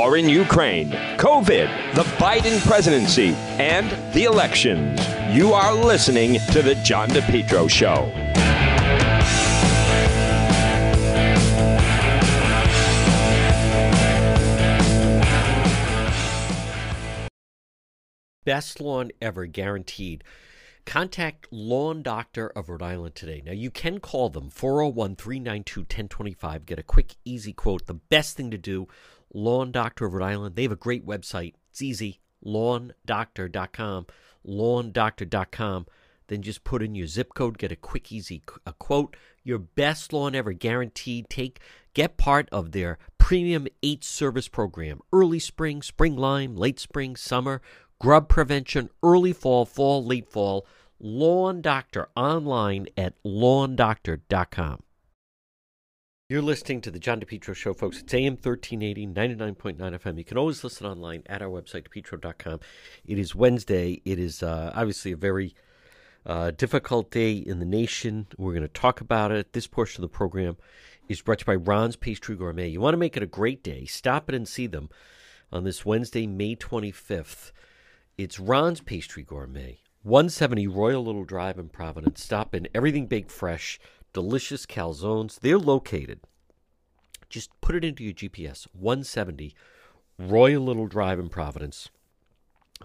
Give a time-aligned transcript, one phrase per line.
[0.00, 4.98] war in Ukraine, COVID, the Biden presidency, and the elections.
[5.30, 8.10] You are listening to The John DePetro Show.
[18.46, 20.24] Best lawn ever guaranteed.
[20.86, 23.42] Contact Lawn Doctor of Rhode Island today.
[23.44, 26.64] Now, you can call them 401 392 1025.
[26.64, 27.86] Get a quick, easy quote.
[27.86, 28.88] The best thing to do,
[29.32, 30.56] Lawn Doctor of Rhode Island.
[30.56, 31.54] They have a great website.
[31.70, 34.06] It's easy lawndoctor.com.
[34.46, 35.86] Lawndoctor.com.
[36.28, 39.16] Then just put in your zip code, get a quick, easy a quote.
[39.42, 41.28] Your best lawn ever guaranteed.
[41.28, 41.60] Take
[41.92, 47.60] Get part of their premium eight service program early spring, spring lime, late spring, summer,
[47.98, 50.66] grub prevention, early fall, fall, late fall.
[51.00, 54.82] Lawn Doctor online at lawndoctor.com.
[56.30, 57.98] You're listening to the John DePetro Show, folks.
[57.98, 60.16] It's AM 1380, 99.9 FM.
[60.16, 62.60] You can always listen online at our website, depetro.com.
[63.04, 64.00] It is Wednesday.
[64.04, 65.56] It is uh, obviously a very
[66.24, 68.28] uh, difficult day in the nation.
[68.38, 69.54] We're going to talk about it.
[69.54, 70.56] This portion of the program
[71.08, 72.68] is brought to you by Ron's Pastry Gourmet.
[72.68, 74.88] You want to make it a great day, stop it and see them
[75.50, 77.50] on this Wednesday, May 25th.
[78.16, 79.80] It's Ron's Pastry Gourmet.
[80.02, 82.22] 170 Royal Little Drive in Providence.
[82.22, 82.68] Stop in.
[82.72, 83.80] Everything baked fresh,
[84.12, 85.40] delicious calzones.
[85.40, 86.20] They're located.
[87.28, 88.66] Just put it into your GPS.
[88.72, 89.54] 170
[90.18, 91.88] Royal Little Drive in Providence.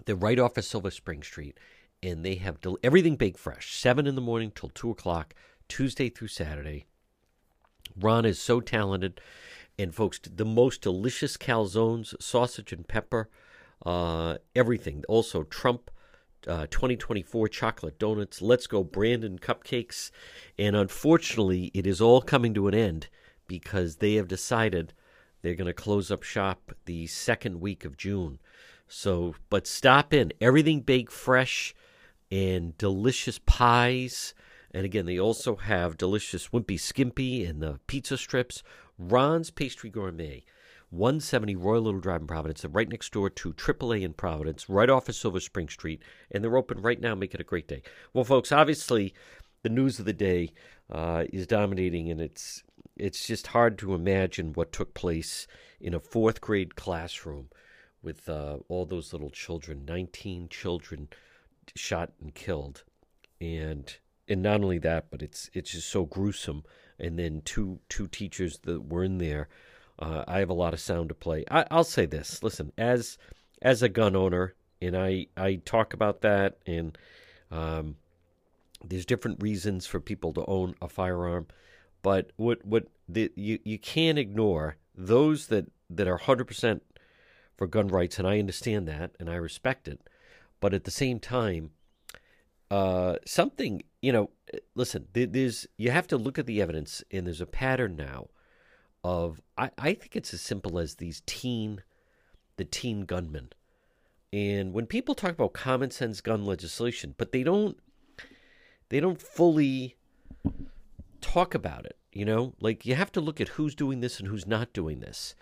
[0.04, 1.58] They're right off of Silver Spring Street,
[2.02, 3.74] and they have del- everything baked fresh.
[3.74, 5.34] Seven in the morning till two o'clock,
[5.68, 6.86] Tuesday through Saturday.
[7.98, 9.20] Ron is so talented,
[9.78, 13.28] and folks, the most delicious calzones, sausage and pepper,
[13.84, 15.02] uh, everything.
[15.08, 15.90] Also, Trump
[16.46, 20.10] uh, 2024 chocolate donuts, Let's Go Brandon cupcakes.
[20.58, 23.08] And unfortunately, it is all coming to an end
[23.48, 24.92] because they have decided
[25.42, 28.38] they're going to close up shop the second week of June.
[28.88, 30.32] So, but stop in.
[30.40, 31.74] Everything baked fresh
[32.30, 34.34] and delicious pies.
[34.72, 38.62] And again, they also have delicious Wimpy Skimpy and the pizza strips.
[38.98, 40.44] Ron's Pastry Gourmet.
[40.90, 42.62] 170 Royal Little Drive in Providence.
[42.62, 46.42] They're right next door to AAA in Providence, right off of Silver Spring Street, and
[46.42, 47.14] they're open right now.
[47.14, 47.82] Make it a great day.
[48.12, 49.12] Well, folks, obviously,
[49.62, 50.52] the news of the day
[50.90, 52.62] uh, is dominating, and it's
[52.96, 55.46] it's just hard to imagine what took place
[55.80, 57.48] in a fourth grade classroom
[58.02, 61.08] with uh, all those little children, 19 children
[61.74, 62.84] shot and killed,
[63.40, 63.96] and
[64.28, 66.64] and not only that, but it's it's just so gruesome.
[66.98, 69.48] And then two two teachers that were in there
[69.98, 71.44] uh, I have a lot of sound to play.
[71.50, 73.18] I, will say this: listen, as
[73.62, 76.96] as a gun owner, and I I talk about that, and
[77.50, 77.96] um,
[78.84, 81.46] there's different reasons for people to own a firearm,
[82.02, 86.82] but what what the, you you can't ignore those that that are hundred percent
[87.56, 90.00] for gun rights, and I understand that, and I respect it,
[90.60, 91.70] but at the same time,
[92.70, 94.30] uh, something you know,
[94.74, 98.28] listen, there's you have to look at the evidence, and there's a pattern now
[99.06, 101.82] of I, I think it's as simple as these teen
[102.56, 103.50] the teen gunmen.
[104.32, 107.78] And when people talk about common sense gun legislation, but they don't
[108.88, 109.94] they don't fully
[111.20, 112.54] talk about it, you know?
[112.60, 115.36] Like you have to look at who's doing this and who's not doing this.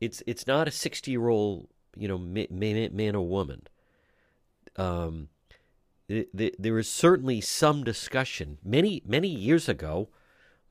[0.00, 3.68] It's it's not a 60-year-old, you know, man, man or woman.
[4.76, 5.28] Um
[6.08, 8.56] there is certainly some discussion.
[8.64, 10.08] Many many years ago,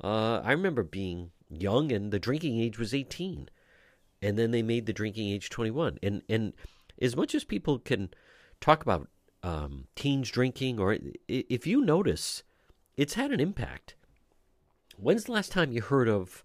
[0.03, 3.49] uh, I remember being young and the drinking age was 18
[4.21, 6.53] and then they made the drinking age 21 and and
[7.01, 8.09] as much as people can
[8.61, 9.09] talk about
[9.43, 10.97] um, teens drinking or
[11.27, 12.43] if you notice
[12.95, 13.95] it's had an impact.
[14.97, 16.43] When's the last time you heard of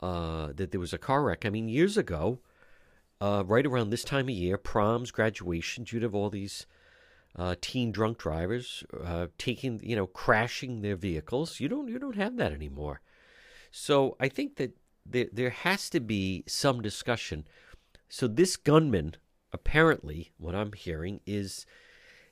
[0.00, 1.44] uh, that there was a car wreck?
[1.44, 2.38] I mean years ago
[3.20, 6.66] uh, right around this time of year proms graduations you'd have all these
[7.34, 11.58] uh, teen drunk drivers uh, taking you know crashing their vehicles.
[11.58, 13.00] You don't you don't have that anymore
[13.78, 17.46] so I think that there, there has to be some discussion.
[18.08, 19.16] So this gunman,
[19.52, 21.66] apparently, what I'm hearing is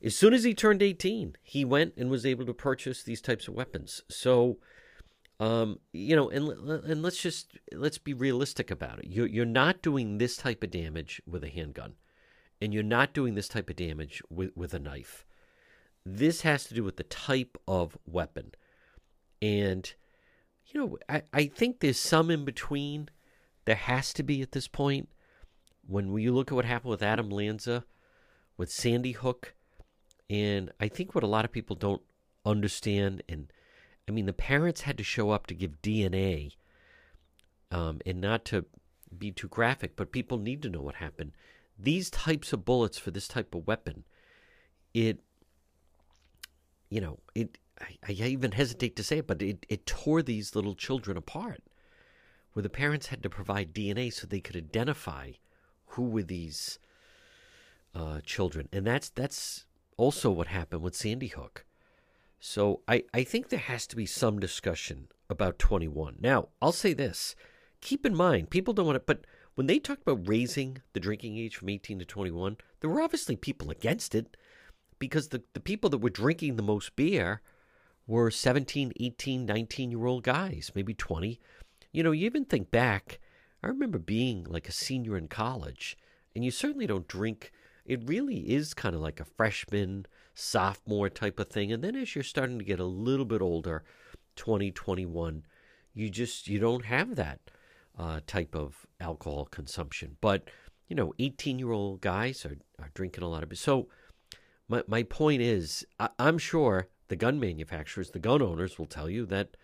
[0.02, 3.46] as soon as he turned 18, he went and was able to purchase these types
[3.46, 4.02] of weapons.
[4.08, 4.56] So,
[5.38, 9.08] um, you know, and and let's just let's be realistic about it.
[9.08, 11.93] You're you're not doing this type of damage with a handgun,
[12.62, 15.26] and you're not doing this type of damage with with a knife.
[16.06, 18.52] This has to do with the type of weapon,
[19.43, 19.93] and
[20.66, 23.08] you know, I, I think there's some in between.
[23.64, 25.08] There has to be at this point.
[25.87, 27.84] When you look at what happened with Adam Lanza,
[28.56, 29.55] with Sandy Hook,
[30.31, 32.02] and I think what a lot of people don't
[32.46, 33.52] understand, and
[34.08, 36.52] I mean, the parents had to show up to give DNA,
[37.70, 38.64] um, and not to
[39.16, 41.32] be too graphic, but people need to know what happened.
[41.78, 44.05] These types of bullets for this type of weapon,
[44.93, 45.20] it,
[46.88, 47.58] you know, it.
[47.81, 51.62] I, I even hesitate to say it, but it, it tore these little children apart,
[52.53, 55.32] where the parents had to provide DNA so they could identify
[55.88, 56.79] who were these
[57.94, 59.67] uh, children, and that's that's
[59.97, 61.65] also what happened with Sandy Hook.
[62.41, 66.17] So I, I think there has to be some discussion about 21.
[66.21, 67.35] Now, I'll say this.
[67.81, 69.25] Keep in mind, people don't want to, but
[69.55, 73.37] when they talked about raising the drinking age from 18 to 21, there were obviously
[73.37, 74.37] people against it
[74.99, 77.41] because the, the people that were drinking the most beer
[78.06, 81.40] were 17, 18, 19 year old guys, maybe 20.
[81.92, 83.20] You know, you even think back,
[83.62, 85.96] I remember being like a senior in college,
[86.34, 87.52] and you certainly don't drink.
[87.86, 91.72] It really is kind of like a freshman, sophomore type of thing.
[91.72, 93.84] And then as you're starting to get a little bit older,
[94.36, 95.44] 20, 21,
[95.92, 97.40] you just you don't have that
[97.98, 100.16] uh, type of alcohol consumption.
[100.20, 100.50] But
[100.88, 103.58] you know, 18 year old guys are, are drinking a lot of it.
[103.58, 103.88] So
[104.68, 109.08] my my point is, I, I'm sure the gun manufacturers, the gun owners, will tell
[109.08, 109.56] you that,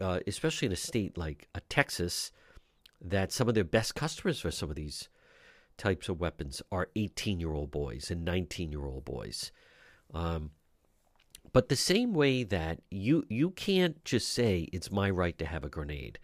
[0.00, 2.32] uh, especially in a state like uh, Texas,
[3.00, 5.08] that some of their best customers for some of these
[5.76, 9.50] types of weapons are 18 year old boys and 19 year old boys.
[10.12, 10.50] Um,
[11.52, 15.64] but the same way that you you can't just say it's my right to have
[15.64, 16.18] a grenade.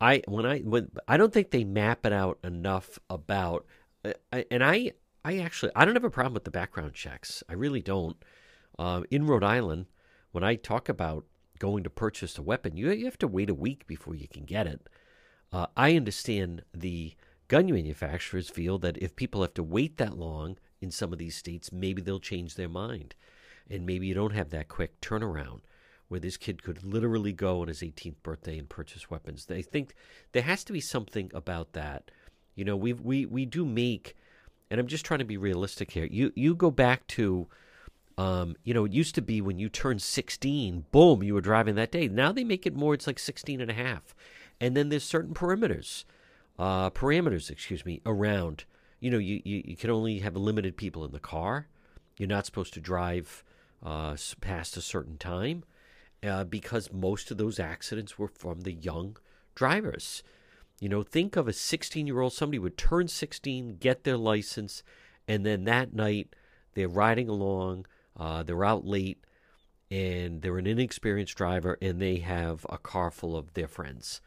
[0.00, 3.66] I when I when I don't think they map it out enough about
[4.04, 4.92] uh, and I
[5.24, 7.42] I actually I don't have a problem with the background checks.
[7.48, 8.16] I really don't.
[8.78, 9.86] Uh, in Rhode Island,
[10.32, 11.24] when I talk about
[11.58, 14.44] going to purchase a weapon, you you have to wait a week before you can
[14.44, 14.88] get it.
[15.52, 17.14] Uh, I understand the
[17.48, 21.36] gun manufacturers feel that if people have to wait that long in some of these
[21.36, 23.14] states, maybe they'll change their mind
[23.70, 25.60] and maybe you don't have that quick turnaround
[26.08, 29.46] where this kid could literally go on his 18th birthday and purchase weapons.
[29.46, 29.94] They think
[30.32, 32.10] there has to be something about that.
[32.54, 34.14] You know, we we we do make,
[34.70, 36.04] and I'm just trying to be realistic here.
[36.04, 37.48] You you go back to,
[38.16, 41.74] um, you know, it used to be when you turned 16, boom, you were driving
[41.74, 42.08] that day.
[42.08, 42.94] Now they make it more.
[42.94, 44.14] It's like 16 and a half,
[44.60, 46.04] and then there's certain perimeters,
[46.58, 48.64] uh, parameters, excuse me, around.
[49.00, 51.66] You know, you, you, you can only have limited people in the car.
[52.16, 53.42] You're not supposed to drive
[53.84, 55.64] uh, past a certain time
[56.22, 59.16] uh, because most of those accidents were from the young
[59.54, 60.22] drivers.
[60.80, 64.82] You know, think of a 16 year old, somebody would turn 16, get their license,
[65.28, 66.34] and then that night
[66.74, 67.86] they're riding along,
[68.18, 69.24] uh, they're out late,
[69.90, 74.20] and they're an inexperienced driver, and they have a car full of their friends.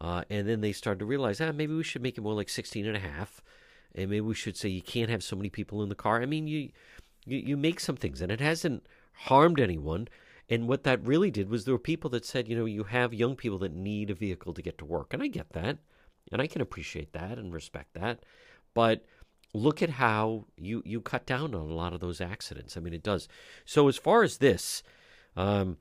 [0.00, 2.48] Uh, and then they start to realize, ah, maybe we should make it more like
[2.48, 3.40] 16 and a half.
[3.94, 6.20] And maybe we should say you can't have so many people in the car.
[6.20, 6.70] I mean, you,
[7.24, 10.08] you, you make some things, and it hasn't harmed anyone.
[10.48, 13.14] And what that really did was there were people that said, you know, you have
[13.14, 15.12] young people that need a vehicle to get to work.
[15.12, 15.78] And I get that.
[16.30, 18.20] And I can appreciate that and respect that.
[18.74, 19.04] But
[19.56, 22.76] look at how you, you cut down on a lot of those accidents.
[22.76, 23.28] I mean, it does.
[23.64, 24.82] So, as far as this,
[25.36, 25.78] um,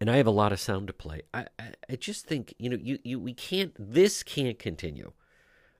[0.00, 2.70] and I have a lot of sound to play, I, I, I just think, you
[2.70, 5.12] know, you, you, we can't, this can't continue.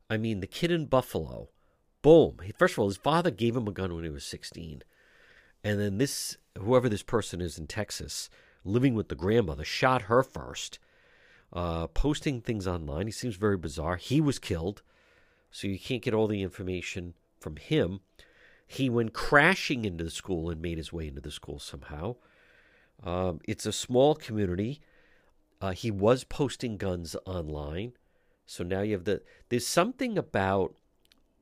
[0.09, 1.51] I mean, the kid in Buffalo,
[2.03, 2.39] boom.
[2.59, 4.83] First of all, his father gave him a gun when he was 16.
[5.63, 8.29] And then this, whoever this person is in Texas,
[8.65, 10.79] living with the grandmother, shot her first,
[11.53, 13.07] uh, posting things online.
[13.07, 13.97] He seems very bizarre.
[13.97, 14.83] He was killed,
[15.55, 18.01] so you can't get all the information from him.
[18.67, 22.17] He went crashing into the school and made his way into the school somehow.
[23.05, 24.81] Um, it's a small community.
[25.61, 27.93] Uh, he was posting guns online.
[28.45, 29.23] So now you have the.
[29.49, 30.75] There's something about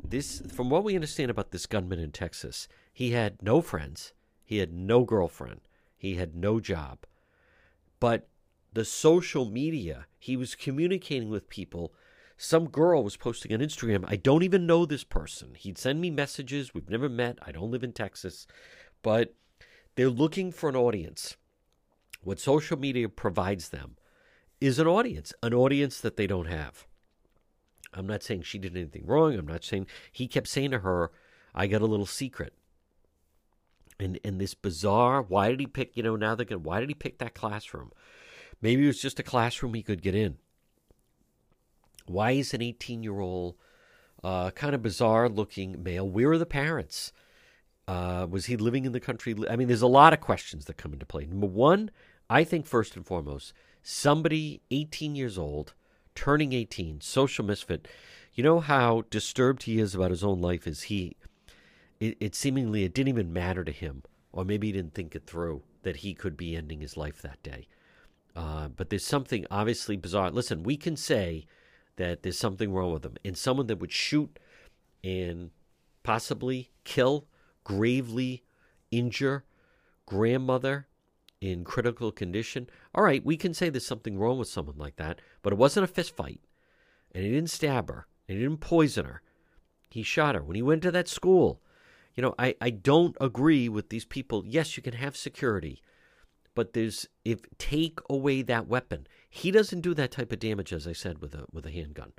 [0.04, 4.12] this, from what we understand about this gunman in Texas, he had no friends,
[4.44, 5.62] he had no girlfriend,
[5.96, 6.98] he had no job.
[7.98, 8.28] But
[8.74, 11.94] the social media, he was communicating with people.
[12.44, 15.54] Some girl was posting on Instagram, I don't even know this person.
[15.54, 16.74] He'd send me messages.
[16.74, 17.38] We've never met.
[17.40, 18.48] I don't live in Texas.
[19.00, 19.36] But
[19.94, 21.36] they're looking for an audience.
[22.20, 23.94] What social media provides them
[24.60, 26.88] is an audience, an audience that they don't have.
[27.94, 29.38] I'm not saying she did anything wrong.
[29.38, 31.12] I'm not saying he kept saying to her,
[31.54, 32.54] I got a little secret.
[34.00, 36.88] And and this bizarre, why did he pick, you know, now they're going, why did
[36.90, 37.92] he pick that classroom?
[38.60, 40.38] Maybe it was just a classroom he could get in.
[42.06, 43.56] Why is an 18 year old,
[44.22, 46.08] uh, kind of bizarre looking male?
[46.08, 47.12] Where are the parents?
[47.88, 49.34] Uh, was he living in the country?
[49.50, 51.26] I mean, there's a lot of questions that come into play.
[51.26, 51.90] Number one,
[52.30, 55.74] I think first and foremost, somebody 18 years old
[56.14, 57.88] turning 18, social misfit.
[58.34, 61.16] You know how disturbed he is about his own life is he
[62.00, 65.26] it, it seemingly it didn't even matter to him or maybe he didn't think it
[65.26, 67.66] through that he could be ending his life that day.
[68.34, 70.30] Uh, but there's something obviously bizarre.
[70.30, 71.44] Listen, we can say
[71.96, 73.16] that there's something wrong with them.
[73.24, 74.38] And someone that would shoot
[75.04, 75.50] and
[76.02, 77.26] possibly kill,
[77.64, 78.44] gravely
[78.90, 79.44] injure
[80.06, 80.86] grandmother
[81.40, 82.68] in critical condition.
[82.94, 85.84] All right, we can say there's something wrong with someone like that, but it wasn't
[85.84, 86.40] a fist fight.
[87.14, 89.22] And he didn't stab her, and he didn't poison her.
[89.90, 90.42] He shot her.
[90.42, 91.60] When he went to that school,
[92.14, 94.44] you know, I, I don't agree with these people.
[94.46, 95.82] Yes, you can have security,
[96.54, 99.06] but there's if take away that weapon.
[99.28, 102.12] He doesn't do that type of damage, as I said, with a with a handgun.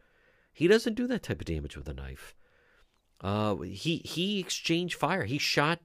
[0.52, 2.36] He doesn't do that type of damage with a knife.
[3.22, 5.26] Uh, he he exchanged fire.
[5.26, 5.80] He shot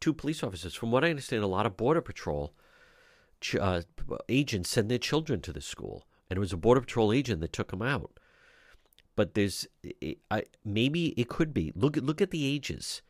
[0.00, 0.74] two police officers.
[0.74, 2.54] From what I understand, a lot of border patrol
[3.60, 3.82] uh,
[4.28, 7.52] agents send their children to the school, and it was a border patrol agent that
[7.52, 8.18] took them out.
[9.16, 9.66] But there's
[10.30, 11.72] I, maybe it could be.
[11.74, 13.02] Look at look at the ages.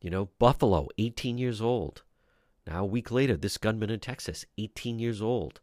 [0.00, 2.02] You know, Buffalo, 18 years old.
[2.66, 5.60] Now, a week later, this gunman in Texas, 18 years old.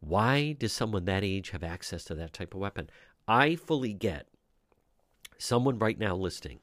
[0.00, 2.90] Why does someone that age have access to that type of weapon?
[3.28, 4.26] I fully get
[5.38, 6.60] someone right now listening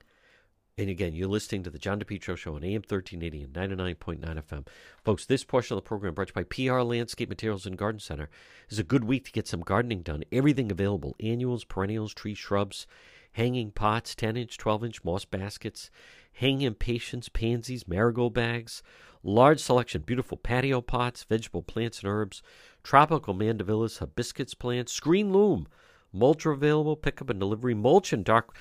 [0.80, 4.66] and again, you're listening to the John DePetro Show on AM 1380 and 99.9 FM.
[5.04, 8.00] Folks, this portion of the program brought to you by PR Landscape Materials and Garden
[8.00, 8.30] Center
[8.70, 10.24] is a good week to get some gardening done.
[10.32, 12.88] Everything available annuals, perennials, trees, shrubs,
[13.34, 15.92] hanging pots, 10 inch, 12 inch moss baskets,
[16.34, 18.82] hanging impatiens, pansies, marigold bags,
[19.24, 22.42] large selection, beautiful patio pots, vegetable plants and herbs,
[22.84, 25.68] tropical mandevillas, hibiscus plants, screen loam,
[26.14, 28.56] mulch available, pickup and delivery, mulch and dark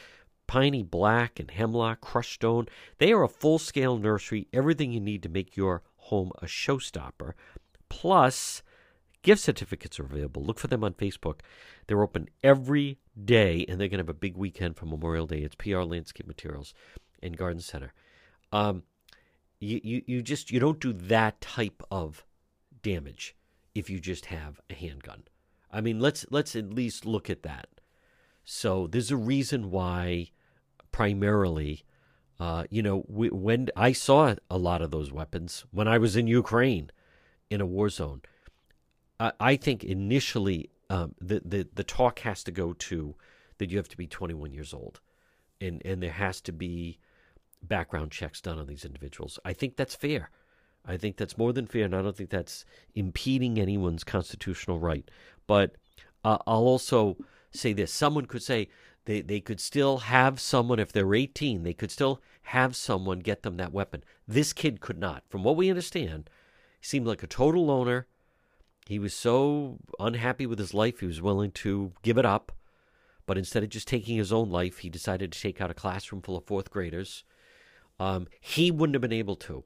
[0.46, 2.66] piney black and hemlock, crushed stone.
[2.98, 7.34] They are a full scale nursery, everything you need to make your home a showstopper.
[7.88, 8.62] Plus,
[9.22, 10.42] gift certificates are available.
[10.42, 11.40] Look for them on Facebook.
[11.86, 15.40] They're open every day, and they're going to have a big weekend for Memorial Day.
[15.40, 16.74] It's PR Landscape Materials
[17.22, 17.92] and Garden Center.
[18.52, 18.82] Um,
[19.60, 22.24] you, you, you just you don't do that type of
[22.82, 23.36] damage
[23.74, 25.24] if you just have a handgun.
[25.70, 27.68] I mean, let's let's at least look at that.
[28.44, 30.30] So there's a reason why
[30.92, 31.84] primarily.
[32.40, 36.14] Uh, you know, we, when I saw a lot of those weapons when I was
[36.14, 36.92] in Ukraine
[37.50, 38.22] in a war zone,
[39.18, 43.16] I, I think initially um, the, the the talk has to go to
[43.58, 45.00] that you have to be 21 years old,
[45.60, 46.98] and and there has to be
[47.62, 49.38] background checks done on these individuals.
[49.44, 50.30] I think that's fair.
[50.86, 55.08] I think that's more than fair, and I don't think that's impeding anyone's constitutional right.
[55.46, 55.76] But
[56.24, 57.16] uh, I'll also
[57.50, 58.68] say this: someone could say,
[59.08, 63.42] they, they could still have someone, if they're 18, they could still have someone get
[63.42, 64.04] them that weapon.
[64.26, 65.24] This kid could not.
[65.28, 66.28] From what we understand,
[66.78, 68.06] he seemed like a total loner.
[68.86, 72.52] He was so unhappy with his life, he was willing to give it up.
[73.24, 76.22] But instead of just taking his own life, he decided to take out a classroom
[76.22, 77.24] full of fourth graders.
[77.98, 79.64] Um, he wouldn't have been able to.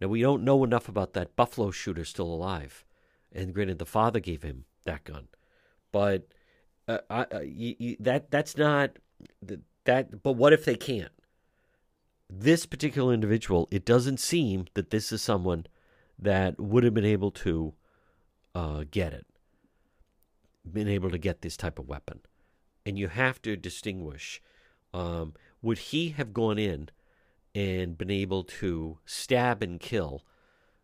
[0.00, 2.84] Now, we don't know enough about that Buffalo shooter still alive.
[3.32, 5.28] And granted, the father gave him that gun.
[5.92, 6.26] But
[6.88, 8.98] uh, I, uh, you, you, that that's not
[9.84, 10.22] that.
[10.22, 11.12] But what if they can't?
[12.28, 15.66] This particular individual, it doesn't seem that this is someone
[16.18, 17.74] that would have been able to
[18.54, 19.26] uh, get it,
[20.70, 22.20] been able to get this type of weapon,
[22.84, 24.42] and you have to distinguish.
[24.92, 26.88] Um, would he have gone in
[27.54, 30.22] and been able to stab and kill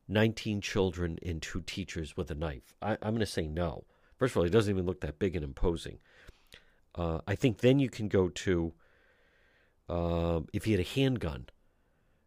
[0.09, 2.75] 19 children and two teachers with a knife?
[2.81, 3.85] I, I'm going to say no.
[4.17, 5.99] First of all, he doesn't even look that big and imposing.
[6.95, 8.73] Uh, I think then you can go to
[9.89, 11.47] uh, if he had a handgun.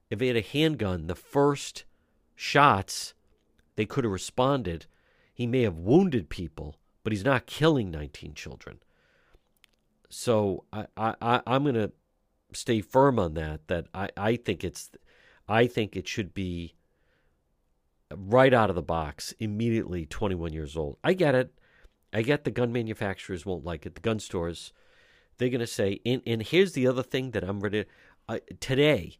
[0.09, 1.85] If he had a handgun, the first
[2.35, 3.13] shots
[3.75, 4.85] they could have responded.
[5.33, 8.79] He may have wounded people, but he's not killing 19 children.
[10.09, 11.91] So I, I, I'm going to
[12.53, 13.67] stay firm on that.
[13.67, 14.91] That I, I think it's,
[15.47, 16.75] I think it should be
[18.15, 20.97] right out of the box immediately 21 years old.
[21.03, 21.53] I get it.
[22.13, 23.95] I get the gun manufacturers won't like it.
[23.95, 24.71] The gun stores,
[25.37, 27.85] they're going to say, and, and here's the other thing that I'm ready
[28.29, 29.17] uh, today.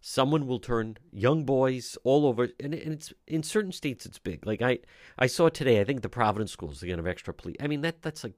[0.00, 4.46] Someone will turn young boys all over, and, and it's in certain states it's big.
[4.46, 4.78] Like I,
[5.18, 5.80] I saw today.
[5.80, 7.56] I think the Providence schools are going to have extra police.
[7.60, 8.34] I mean that that's like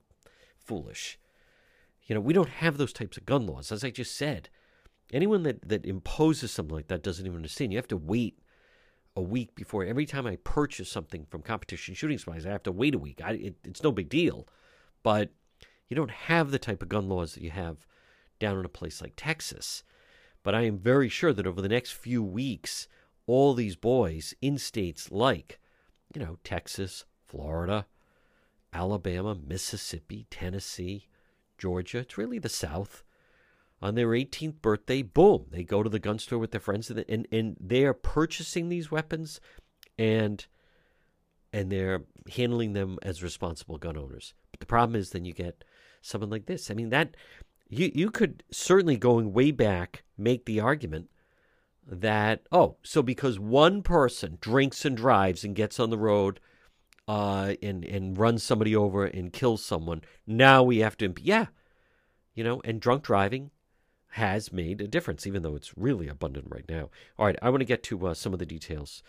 [0.58, 1.18] foolish.
[2.08, 4.48] You know, we don't have those types of gun laws, as I just said.
[5.12, 7.70] Anyone that, that imposes something like that doesn't even understand.
[7.70, 8.40] You have to wait
[9.14, 9.84] a week before.
[9.84, 13.20] Every time I purchase something from competition shooting supplies, I have to wait a week.
[13.22, 14.48] I, it, it's no big deal,
[15.02, 15.30] but
[15.88, 17.86] you don't have the type of gun laws that you have
[18.38, 19.82] down in a place like Texas.
[20.42, 22.88] But I am very sure that over the next few weeks,
[23.26, 25.58] all these boys in states like,
[26.14, 27.86] you know, Texas, Florida,
[28.72, 31.08] Alabama, Mississippi, Tennessee,
[31.58, 33.02] Georgia, it's really the South,
[33.80, 37.04] on their 18th birthday, boom, they go to the gun store with their friends and,
[37.08, 39.40] and, and they are purchasing these weapons
[39.98, 40.46] and
[41.50, 42.02] and they're
[42.36, 44.34] handling them as responsible gun owners.
[44.50, 45.64] But the problem is then you get
[46.02, 46.70] someone like this.
[46.70, 47.16] I mean, that
[47.68, 51.08] you you could certainly going way back make the argument
[51.86, 56.40] that oh, so because one person drinks and drives and gets on the road
[57.08, 61.46] uh, and and runs somebody over and kills someone, now we have to yeah,
[62.34, 63.50] you know, and drunk driving
[64.12, 66.90] has made a difference, even though it's really abundant right now.
[67.18, 69.02] All right, I want to get to uh, some of the details,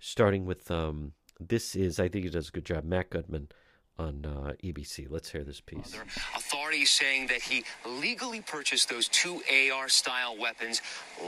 [0.00, 3.48] starting with um, this is I think he does a good job, Matt Gutman
[3.98, 5.06] on uh, ABC.
[5.08, 5.94] Let's hear this piece.
[6.34, 10.80] Authorities saying that he legally purchased those two AR style weapons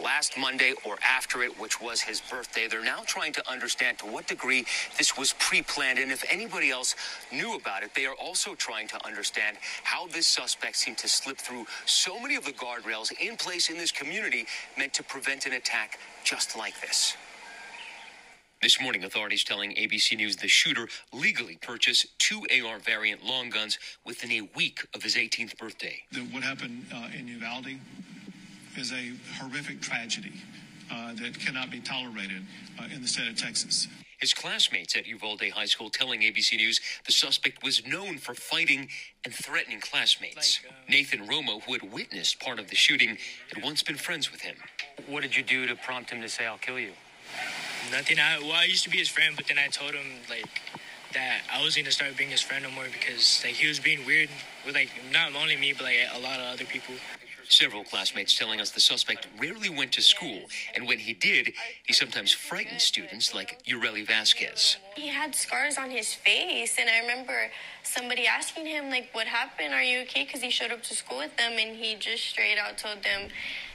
[0.03, 2.67] last Monday or after it, which was his birthday.
[2.69, 4.65] They're now trying to understand to what degree
[4.97, 6.95] this was pre planned and if anybody else
[7.31, 7.91] knew about it.
[7.95, 12.35] They are also trying to understand how this suspect seemed to slip through so many
[12.35, 14.47] of the guardrails in place in this community
[14.79, 17.17] meant to prevent an attack just like this.
[18.63, 23.79] This morning, authorities telling ABC News the shooter legally purchased two AR variant long guns
[24.07, 26.03] within a week of his 18th birthday.
[26.13, 27.77] The, what happened uh, in Uvalde
[28.79, 30.33] is a horrific tragedy
[30.91, 32.43] uh, that cannot be tolerated
[32.81, 33.87] uh, in the state of Texas.
[34.19, 38.89] His classmates at Uvalde High School telling ABC News the suspect was known for fighting
[39.27, 40.61] and threatening classmates.
[40.65, 43.19] Like, uh, Nathan Romo, who had witnessed part of the shooting,
[43.53, 44.57] had once been friends with him.
[45.07, 46.93] What did you do to prompt him to say, I'll kill you?
[47.95, 48.19] Nothing.
[48.19, 50.49] I well, I used to be his friend, but then I told him like
[51.13, 54.05] that I was gonna start being his friend no more because like he was being
[54.05, 54.29] weird
[54.67, 56.95] with like not only me but like a lot of other people.
[57.49, 60.41] Several classmates telling us the suspect rarely went to school,
[60.75, 61.53] and when he did,
[61.85, 64.79] he sometimes frightened students like Ureli Vasquez.
[64.97, 67.51] He had scars on his face, and I remember
[67.83, 69.75] somebody asking him, like, what happened?
[69.75, 70.25] Are you okay?
[70.25, 73.29] Because he showed up to school with them, and he just straight out told them,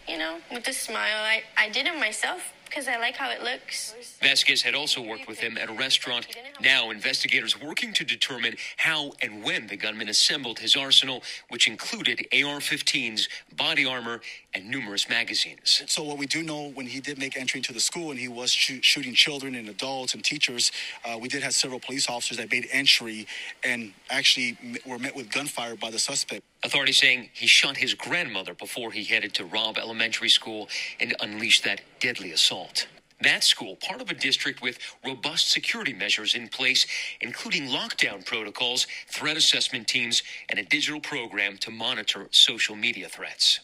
[0.07, 3.41] you know, with a smile, I, I did it myself because I like how it
[3.41, 3.95] looks.
[4.21, 6.27] Vasquez had also worked with him at a restaurant.
[6.61, 12.19] Now, investigators working to determine how and when the gunman assembled his arsenal, which included
[12.31, 14.21] AR 15s, body armor,
[14.53, 15.81] and numerous magazines.
[15.87, 18.27] So, what we do know when he did make entry into the school and he
[18.27, 20.71] was sh- shooting children and adults and teachers,
[21.05, 23.27] uh, we did have several police officers that made entry
[23.63, 26.43] and actually were met with gunfire by the suspect.
[26.63, 30.67] Authorities saying he shot his grandmother before he headed to Robb Elementary School
[30.99, 32.87] and unleashed that deadly assault.
[33.21, 36.87] That school, part of a district with robust security measures in place,
[37.19, 43.59] including lockdown protocols, threat assessment teams, and a digital program to monitor social media threats.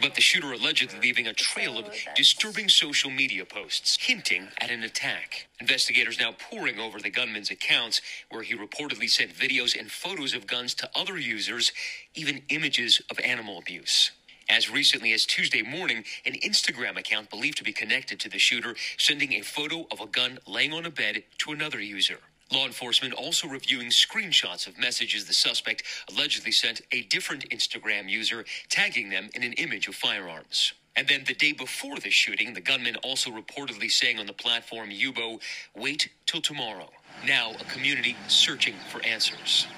[0.00, 4.82] But the shooter allegedly leaving a trail of disturbing social media posts hinting at an
[4.82, 5.46] attack.
[5.60, 10.46] Investigators now poring over the gunman's accounts, where he reportedly sent videos and photos of
[10.46, 11.72] guns to other users,
[12.14, 14.12] even images of animal abuse.
[14.50, 18.74] As recently as Tuesday morning, an Instagram account believed to be connected to the shooter
[18.98, 22.18] sending a photo of a gun laying on a bed to another user.
[22.52, 28.44] Law enforcement also reviewing screenshots of messages the suspect allegedly sent a different Instagram user,
[28.68, 30.72] tagging them in an image of firearms.
[30.96, 34.90] And then the day before the shooting, the gunman also reportedly saying on the platform
[34.90, 35.40] Yubo,
[35.76, 36.90] wait till tomorrow.
[37.24, 39.68] Now a community searching for answers.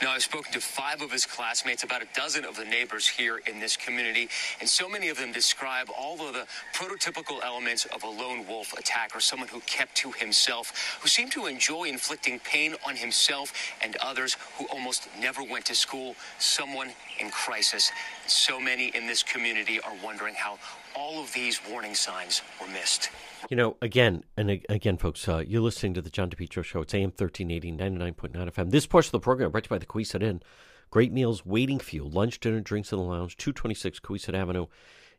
[0.00, 3.40] Now, I've spoken to five of his classmates, about a dozen of the neighbors here
[3.48, 4.28] in this community,
[4.60, 8.72] and so many of them describe all of the prototypical elements of a lone wolf
[8.74, 13.96] attacker, someone who kept to himself, who seemed to enjoy inflicting pain on himself and
[13.96, 17.90] others, who almost never went to school, someone in crisis.
[18.28, 20.58] So many in this community are wondering how
[20.94, 23.10] all of these warning signs were missed.
[23.48, 26.82] You know, again, and again, folks, uh, you're listening to the John DePetro Show.
[26.82, 28.70] It's AM 1380, 99.9 FM.
[28.70, 30.42] This portion of the program brought to you by the Cowesett Inn.
[30.90, 32.04] Great meals waiting for you.
[32.04, 34.66] Lunch, dinner, drinks in the lounge, 226 Cowesett Avenue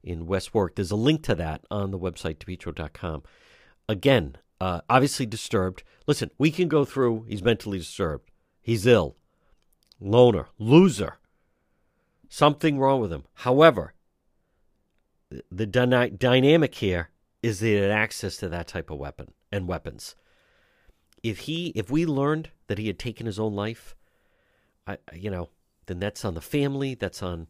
[0.03, 0.75] in West Warwick.
[0.75, 3.23] There's a link to that on the website, depetro.com.
[3.87, 5.83] Again, uh, obviously disturbed.
[6.05, 8.29] Listen, we can go through, he's mentally disturbed.
[8.61, 9.15] He's ill.
[9.99, 10.47] Loner.
[10.57, 11.17] Loser.
[12.27, 13.23] Something wrong with him.
[13.33, 13.93] However,
[15.51, 17.09] the dyna- dynamic here
[17.41, 20.15] is he had access to that type of weapon and weapons.
[21.23, 23.95] If he, if we learned that he had taken his own life,
[24.87, 25.49] I, you know,
[25.85, 27.47] then that's on the family, that's on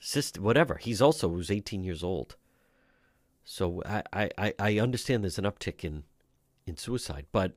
[0.00, 0.76] sister, whatever.
[0.76, 2.36] He's also was 18 years old,
[3.44, 6.04] so I, I, I understand there's an uptick in,
[6.66, 7.52] in suicide, but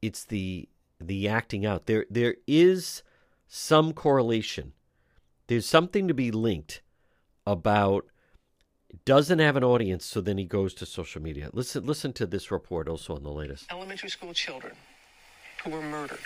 [0.00, 0.68] it's the
[1.00, 1.86] the acting out.
[1.86, 3.02] There there is
[3.48, 4.72] some correlation.
[5.48, 6.82] There's something to be linked
[7.46, 8.06] about
[9.04, 11.50] doesn't have an audience, so then he goes to social media.
[11.52, 13.66] Listen, listen to this report also on the latest.
[13.70, 14.74] Elementary school children
[15.62, 16.18] who were murdered.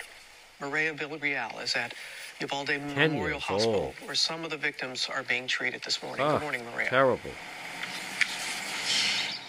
[0.59, 1.93] Mireya Villarreal is at
[2.41, 3.93] Uvalde Memorial Hospital, old.
[4.05, 6.25] where some of the victims are being treated this morning.
[6.25, 6.89] Good ah, morning, Mireya.
[6.89, 7.31] Terrible.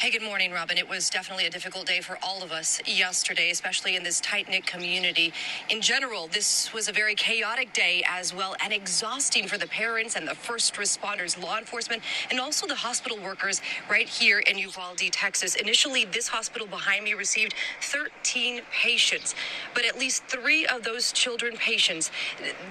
[0.00, 0.78] Hey, good morning, Robin.
[0.78, 4.48] It was definitely a difficult day for all of us yesterday, especially in this tight
[4.48, 5.30] knit community.
[5.68, 10.16] In general, this was a very chaotic day as well and exhausting for the parents
[10.16, 13.60] and the first responders, law enforcement, and also the hospital workers
[13.90, 15.54] right here in Uvalde, Texas.
[15.54, 19.34] Initially, this hospital behind me received 13 patients,
[19.74, 22.10] but at least three of those children patients,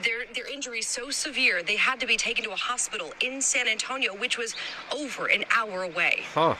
[0.03, 3.67] their, their injuries so severe, they had to be taken to a hospital in San
[3.67, 4.55] Antonio, which was
[4.91, 6.23] over an hour away.
[6.33, 6.55] Huh.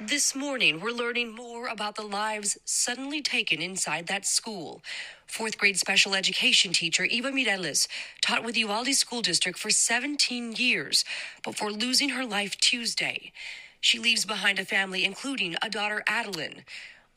[0.00, 4.82] This morning, we're learning more about the lives suddenly taken inside that school.
[5.26, 7.88] Fourth grade special education teacher Eva Mireles
[8.20, 11.02] taught with the Uvalde School District for 17 years
[11.42, 13.32] before losing her life Tuesday.
[13.80, 16.66] She leaves behind a family, including a daughter, Adeline.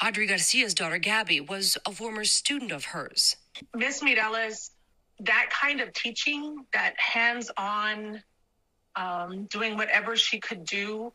[0.01, 3.35] Audrey Garcia's daughter, Gabby, was a former student of hers.
[3.75, 4.69] Miss Mireles,
[5.19, 8.23] that kind of teaching, that hands on,
[8.95, 11.11] um, doing whatever she could do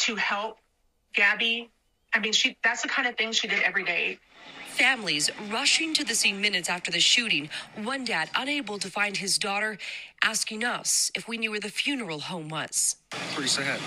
[0.00, 0.58] to help
[1.14, 1.70] Gabby,
[2.14, 4.18] I mean, she that's the kind of thing she did every day.
[4.68, 7.50] Families rushing to the scene minutes after the shooting.
[7.82, 9.78] One dad unable to find his daughter,
[10.22, 12.96] asking us if we knew where the funeral home was.
[13.34, 13.80] Pretty sad.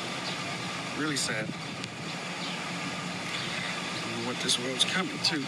[0.99, 1.47] Really sad.
[4.25, 5.43] what this world's coming to.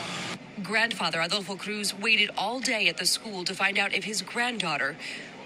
[0.63, 4.97] Grandfather Adolfo Cruz waited all day at the school to find out if his granddaughter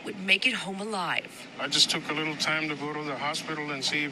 [0.05, 1.47] would make it home alive.
[1.59, 4.11] I just took a little time to go to the hospital and see if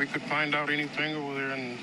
[0.00, 1.76] we could find out anything over there, and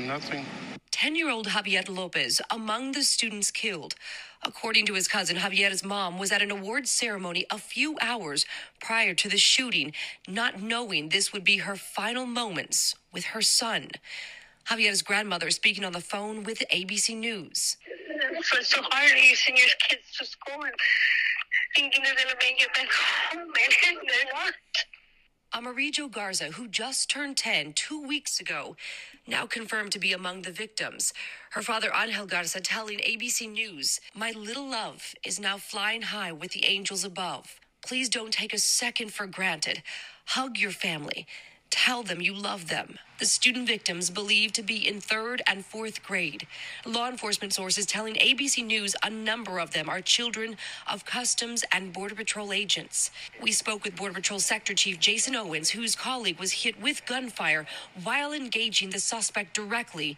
[0.00, 0.46] nothing.
[0.92, 3.94] 10 year old Xavier Lopez among the students killed.
[4.42, 8.46] According to his cousin, Xavier's mom was at an awards ceremony a few hours
[8.80, 9.92] prior to the shooting,
[10.26, 13.90] not knowing this would be her final moments with her son.
[14.66, 17.76] Xavier's grandmother speaking on the phone with ABC News.
[18.56, 19.10] It's so hard.
[19.10, 20.72] You send your kids to school and
[21.76, 24.54] thinking they're going to make it back home, and they're not.
[25.54, 28.74] Amerie Jo Garza, who just turned 10 two weeks ago,
[29.24, 31.14] now confirmed to be among the victims.
[31.52, 36.50] Her father, Angel Garza, telling ABC News, My little love is now flying high with
[36.52, 37.60] the angels above.
[37.86, 39.82] Please don't take a second for granted.
[40.26, 41.24] Hug your family.
[41.74, 43.00] Tell them you love them.
[43.18, 46.46] The student victims believed to be in third and fourth grade.
[46.86, 50.56] Law enforcement sources telling ABC News a number of them are children
[50.88, 53.10] of Customs and Border Patrol agents.
[53.42, 57.66] We spoke with Border Patrol Sector Chief Jason Owens, whose colleague was hit with gunfire
[58.04, 60.16] while engaging the suspect directly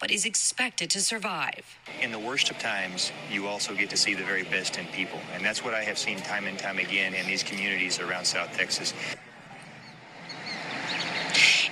[0.00, 1.64] but is expected to survive.
[2.02, 5.18] In the worst of times, you also get to see the very best in people.
[5.34, 8.56] And that's what I have seen time and time again in these communities around South
[8.56, 8.92] Texas.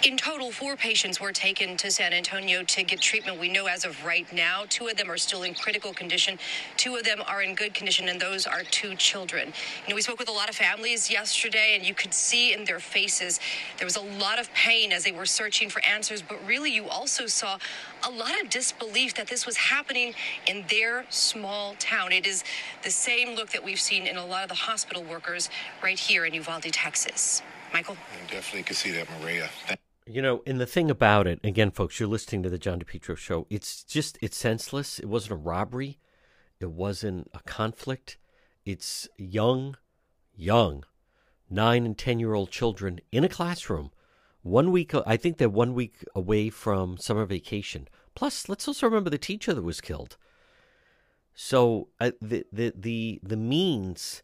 [0.05, 3.41] In total, four patients were taken to San Antonio to get treatment.
[3.41, 6.39] We know as of right now, two of them are still in critical condition.
[6.77, 9.53] Two of them are in good condition, and those are two children.
[9.85, 12.65] You know, we spoke with a lot of families yesterday, and you could see in
[12.65, 13.41] their faces
[13.79, 16.23] there was a lot of pain as they were searching for answers.
[16.23, 17.59] But really, you also saw
[18.07, 20.15] a lot of disbelief that this was happening
[20.47, 22.13] in their small town.
[22.13, 22.45] It is
[22.83, 25.49] the same look that we've seen in a lot of the hospital workers
[25.83, 27.43] right here in Uvalde, Texas.
[27.73, 27.97] Michael?
[28.13, 29.49] I definitely could see that, Mireya.
[30.09, 33.17] You know, and the thing about it, again, folks, you're listening to the John DePetro
[33.17, 33.45] show.
[33.51, 35.01] It's just, it's senseless.
[35.01, 35.99] It wasn't a robbery.
[36.61, 38.17] It wasn't a conflict.
[38.65, 39.77] It's young,
[40.37, 40.85] young,
[41.51, 43.91] nine and 10 year old children in a classroom.
[44.43, 47.89] One week, I think they're one week away from summer vacation.
[48.15, 50.17] Plus, let's also remember the teacher that was killed.
[51.35, 54.23] So uh, the, the, the, the means,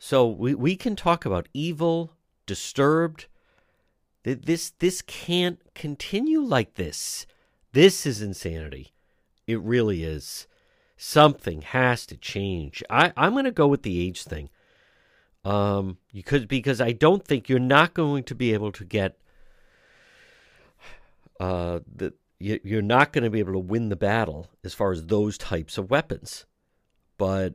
[0.00, 2.12] so we, we can talk about evil,
[2.44, 3.26] disturbed,
[4.34, 7.26] this this can't continue like this.
[7.72, 8.92] This is insanity.
[9.46, 10.48] It really is.
[10.96, 12.82] Something has to change.
[12.90, 14.50] I, I'm going to go with the age thing.
[15.44, 19.16] Um, you could because I don't think you're not going to be able to get
[21.38, 24.90] uh the you, you're not going to be able to win the battle as far
[24.90, 26.46] as those types of weapons.
[27.18, 27.54] But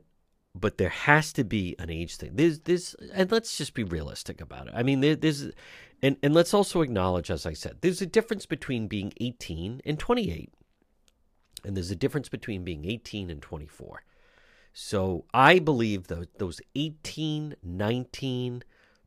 [0.54, 2.32] but there has to be an age thing.
[2.34, 4.74] There's this, and let's just be realistic about it.
[4.76, 5.50] I mean, there, there's,
[6.02, 9.98] and and let's also acknowledge, as I said, there's a difference between being 18 and
[9.98, 10.52] 28,
[11.64, 14.02] and there's a difference between being 18 and 24.
[14.72, 18.64] So I believe those those 18, 19,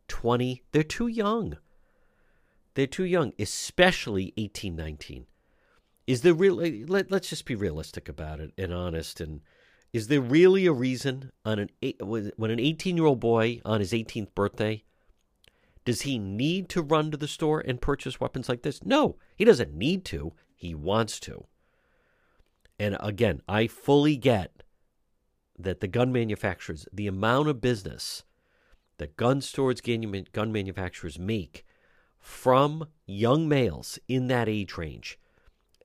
[0.08, 1.58] 20, they're too young.
[2.76, 5.26] They're too young, especially 18, 19.
[6.08, 6.86] Is there really?
[6.86, 9.42] Let, let's just be realistic about it and honest and
[9.96, 11.70] is there really a reason on an
[12.02, 14.84] when an 18 year old boy on his 18th birthday
[15.86, 18.84] does he need to run to the store and purchase weapons like this?
[18.84, 20.34] No, he doesn't need to.
[20.56, 21.46] He wants to.
[22.80, 24.64] And again, I fully get
[25.58, 28.24] that the gun manufacturers, the amount of business
[28.98, 31.66] that gun stores, gun manufacturers make
[32.20, 35.20] from young males in that age range.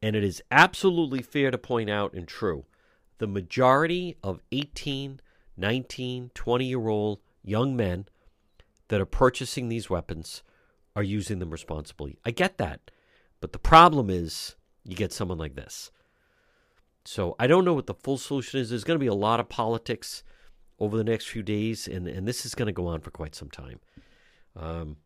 [0.02, 2.64] And it is absolutely fair to point out and true
[3.18, 5.20] the majority of 18,
[5.56, 8.06] 19, 20 year old young men
[8.90, 10.42] that are purchasing these weapons
[10.94, 12.18] are using them responsibly.
[12.24, 12.90] I get that.
[13.40, 15.90] But the problem is you get someone like this.
[17.04, 18.68] So I don't know what the full solution is.
[18.68, 20.22] There's going to be a lot of politics
[20.78, 23.34] over the next few days, and, and this is going to go on for quite
[23.34, 23.78] some time.
[24.56, 24.96] Um,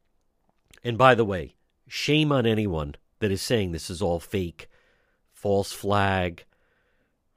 [0.82, 1.54] and by the way,
[1.86, 4.68] shame on anyone that is saying this is all fake,
[5.32, 6.44] false flag,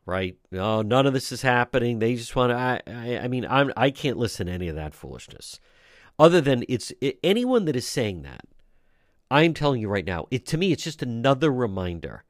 [0.05, 0.37] right?
[0.51, 1.99] No, none of this is happening.
[1.99, 2.55] They just want to.
[2.55, 5.59] I, I, I mean, I'm, I can't listen to any of that foolishness.
[6.19, 8.45] Other than it's it, anyone that is saying that,
[9.29, 10.27] I'm telling you right now.
[10.31, 12.23] It to me, it's just another reminder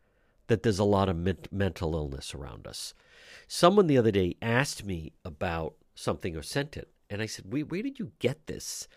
[0.47, 2.93] that there's a lot of mental illness around us.
[3.47, 7.65] Someone the other day asked me about something or sent it, and I said, "Where,
[7.65, 8.88] where did you get this?"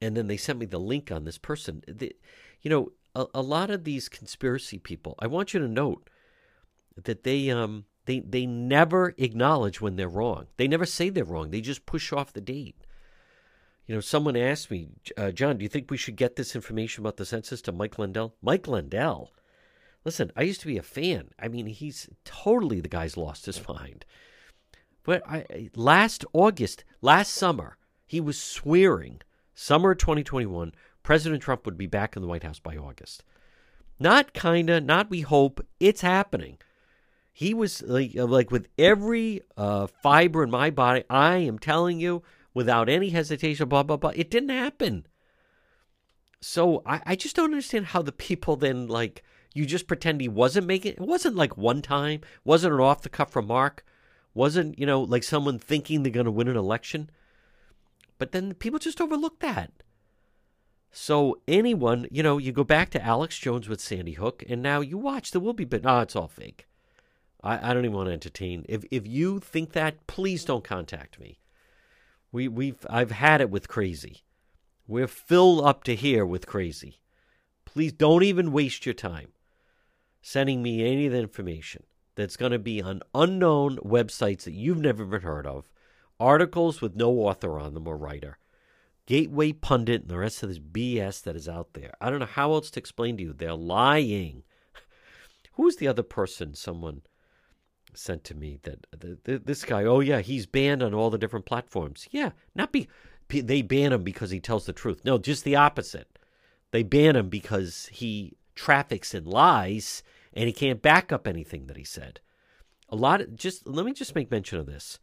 [0.00, 1.82] And then they sent me the link on this person.
[1.88, 2.14] The,
[2.60, 5.14] you know, a, a lot of these conspiracy people.
[5.18, 6.08] I want you to note
[6.96, 10.46] that they um they they never acknowledge when they're wrong.
[10.56, 11.50] They never say they're wrong.
[11.50, 12.76] They just push off the date.
[13.88, 17.02] You know, someone asked me, uh, John, do you think we should get this information
[17.02, 18.36] about the census to Mike Lindell?
[18.40, 19.32] Mike Lindell
[20.04, 21.28] Listen, I used to be a fan.
[21.38, 24.04] I mean, he's totally the guy's lost his mind.
[25.02, 29.20] But I, last August, last summer, he was swearing,
[29.54, 30.72] summer 2021,
[31.02, 33.24] President Trump would be back in the White House by August.
[33.98, 36.58] Not kinda, not we hope, it's happening.
[37.32, 42.22] He was like, like with every uh, fiber in my body, I am telling you,
[42.58, 44.10] without any hesitation, blah, blah, blah.
[44.16, 45.06] It didn't happen.
[46.40, 49.22] So I, I just don't understand how the people then like
[49.54, 53.08] you just pretend he wasn't making it wasn't like one time wasn't an off the
[53.08, 53.84] cuff remark
[54.34, 57.10] wasn't you know like someone thinking they're going to win an election.
[58.18, 59.70] But then people just overlook that.
[60.90, 64.80] So anyone you know you go back to alex jones with sandy hook and now
[64.80, 66.66] you watch there will be but no it's all fake.
[67.40, 68.66] I, I don't even want to entertain.
[68.68, 71.38] If if you think that please don't contact me
[72.32, 74.22] we we've i've had it with crazy
[74.86, 77.00] we're filled up to here with crazy
[77.64, 79.28] please don't even waste your time
[80.20, 81.82] sending me any of the information
[82.18, 85.70] that's going to be on unknown websites that you've never even heard of,
[86.18, 88.38] articles with no author on them or writer,
[89.06, 91.92] Gateway Pundit, and the rest of this BS that is out there.
[92.00, 93.32] I don't know how else to explain to you.
[93.32, 94.42] They're lying.
[95.52, 97.02] Who's the other person someone
[97.98, 101.10] sent to me that uh, the, the, this guy, oh, yeah, he's banned on all
[101.10, 102.08] the different platforms.
[102.10, 102.88] Yeah, not be
[103.28, 105.02] they ban him because he tells the truth.
[105.04, 106.18] No, just the opposite.
[106.70, 111.76] They ban him because he traffics in lies and he can't back up anything that
[111.76, 112.20] he said.
[112.88, 114.98] A lot of, just let me just make mention of this.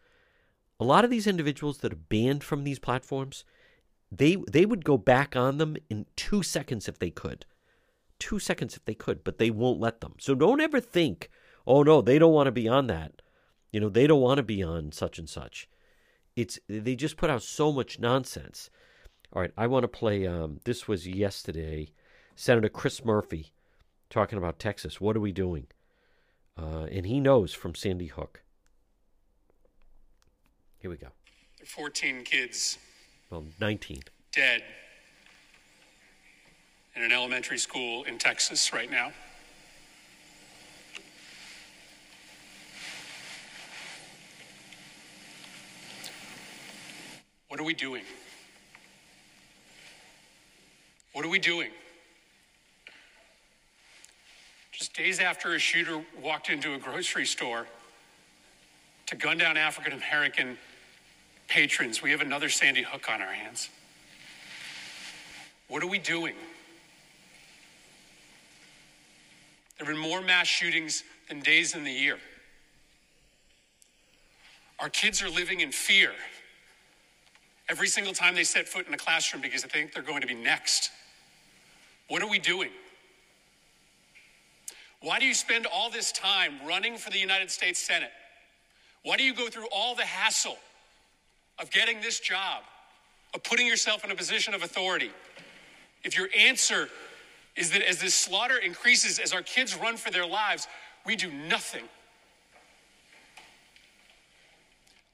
[0.80, 3.46] A lot of these individuals that are banned from these platforms,
[4.12, 7.46] they they would go back on them in 2 seconds if they could.
[8.20, 10.16] 2 seconds if they could, but they won't let them.
[10.20, 11.30] So don't ever think,
[11.68, 13.22] "Oh no, they don't want to be on that."
[13.72, 15.70] You know, they don't want to be on such and such.
[16.36, 18.70] It's they just put out so much nonsense.
[19.34, 21.90] All right, I want to play um, this was yesterday.
[22.36, 23.54] Senator Chris Murphy
[24.10, 25.00] talking about Texas.
[25.02, 25.68] What are we doing?
[26.58, 28.44] Uh, and he knows from Sandy Hook.
[30.78, 31.08] Here we go.
[31.66, 32.78] 14 kids.
[33.30, 34.04] Well, 19.
[34.32, 34.64] Dead
[36.96, 39.12] in an elementary school in Texas right now.
[47.66, 48.04] Are we doing?
[51.14, 51.72] What are we doing?
[54.72, 57.66] Just days after a shooter walked into a grocery store
[59.08, 60.60] to gun down African American
[61.48, 63.70] patrons, we have another Sandy Hook on our hands.
[65.68, 66.36] What are we doing?
[69.80, 72.20] There have been more mass shootings than days in the year.
[74.80, 76.12] Our kids are living in fear
[77.70, 80.28] every single time they set foot in a classroom because they think they're going to
[80.28, 80.92] be next.
[82.08, 82.70] What are we doing?
[85.02, 88.12] Why do you spend all this time running for the United States Senate?
[89.04, 90.58] Why do you go through all the hassle
[91.60, 92.64] of getting this job,
[93.34, 95.12] of putting yourself in a position of authority?
[96.04, 96.90] If your answer
[97.56, 100.68] is that as this slaughter increases, as our kids run for their lives,
[101.06, 101.84] we do nothing.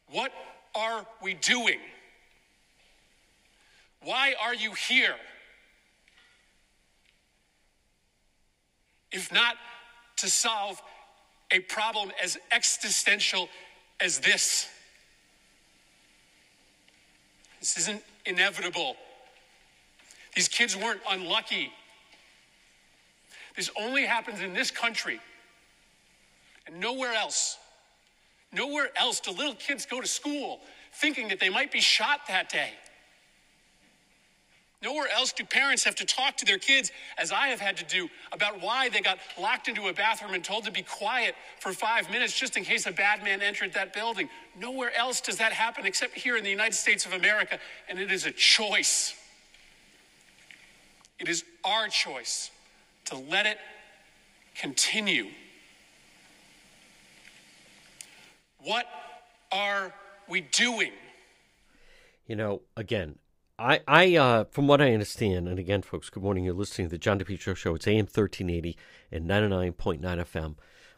[0.09, 0.31] What
[0.73, 1.79] are we doing?
[4.03, 5.15] Why are you here?
[9.11, 9.55] If not
[10.17, 10.81] to solve
[11.51, 13.49] a problem as existential
[13.99, 14.69] as this.
[17.59, 18.95] This isn't inevitable.
[20.35, 21.71] These kids weren't unlucky
[23.55, 25.19] This only happens in this country
[26.67, 27.57] and nowhere else.
[28.53, 30.61] Nowhere else do little kids go to school
[30.93, 32.71] thinking that they might be shot that day.
[34.83, 37.85] Nowhere else do parents have to talk to their kids, as I have had to
[37.85, 41.71] do, about why they got locked into a bathroom and told to be quiet for
[41.71, 44.27] five minutes just in case a bad man entered that building.
[44.59, 48.11] Nowhere else does that happen except here in the United States of America, and it
[48.11, 49.13] is a choice.
[51.19, 52.49] It is our choice
[53.05, 53.59] to let it
[54.55, 55.27] continue.
[58.63, 58.87] What
[59.51, 59.93] are
[60.27, 60.91] we doing?
[62.25, 63.19] You know, again,
[63.61, 66.45] I, I, uh, from what I understand, and again, folks, good morning.
[66.45, 67.75] You're listening to the John DePetro Show.
[67.75, 68.75] It's AM 1380
[69.11, 70.55] and 99.9 FM.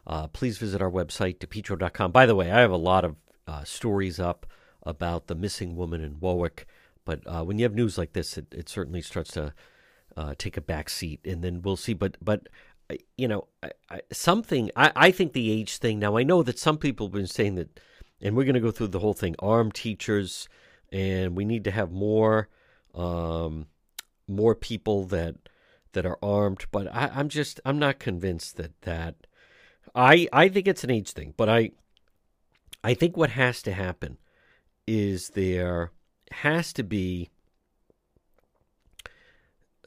[0.07, 2.13] Uh, please visit our website, depetro.com.
[2.13, 4.45] By the way, I have a lot of uh, stories up
[4.83, 6.65] about the missing woman in Warwick,
[7.03, 9.53] but uh, when you have news like this, it, it certainly starts to
[10.15, 11.93] uh, take a back seat, and then we'll see.
[11.93, 12.47] But, but
[13.17, 16.57] you know, I, I, something, I, I think the age thing, now I know that
[16.57, 17.77] some people have been saying that,
[18.21, 20.47] and we're going to go through the whole thing, armed teachers–
[20.93, 22.47] and we need to have more
[22.93, 23.65] um,
[24.27, 25.35] more people that
[25.91, 26.65] that are armed.
[26.71, 29.15] But I, I'm just I'm not convinced that that
[29.95, 31.71] I I think it's an age thing, but I
[32.83, 34.17] I think what has to happen
[34.85, 35.91] is there
[36.31, 37.29] has to be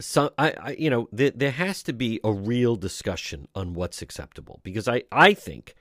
[0.01, 4.03] some I, I you know there, there has to be a real discussion on what's
[4.03, 5.77] acceptable because I I think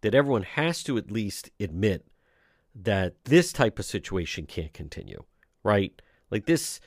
[0.00, 2.04] that everyone has to at least admit
[2.82, 5.24] that this type of situation can't continue,
[5.62, 6.00] right?
[6.30, 6.80] Like this,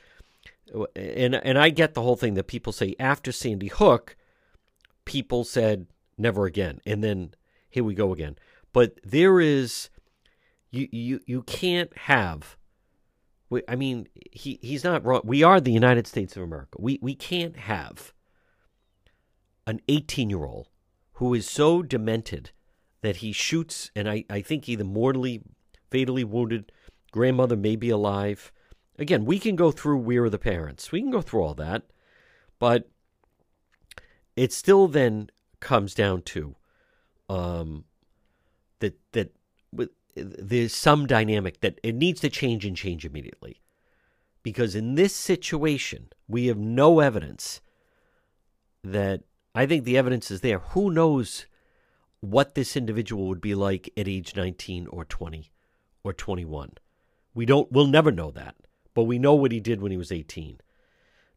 [0.94, 4.16] and and I get the whole thing that people say after Sandy Hook,
[5.04, 7.34] people said never again, and then
[7.68, 8.36] here we go again.
[8.72, 9.90] But there is,
[10.70, 12.56] you you you can't have.
[13.66, 15.22] I mean, he he's not wrong.
[15.24, 16.78] We are the United States of America.
[16.78, 18.12] We we can't have
[19.66, 20.68] an 18 year old
[21.14, 22.50] who is so demented
[23.02, 25.42] that he shoots, and I, I think either mortally
[25.90, 26.72] fatally wounded.
[27.12, 28.52] Grandmother may be alive.
[28.98, 30.92] Again, we can go through Where Are the Parents?
[30.92, 31.84] We can go through all that.
[32.58, 32.88] But
[34.36, 36.56] it still then comes down to
[37.28, 37.84] um,
[38.80, 39.32] that that
[40.16, 43.60] there's some dynamic that it needs to change and change immediately.
[44.42, 47.60] Because in this situation, we have no evidence
[48.82, 49.22] that
[49.54, 50.58] I think the evidence is there.
[50.58, 51.46] Who knows
[52.20, 55.50] what this individual would be like at age 19 or 20?
[56.04, 56.72] Or 21.
[57.34, 58.56] We don't we'll never know that,
[58.94, 60.60] but we know what he did when he was 18.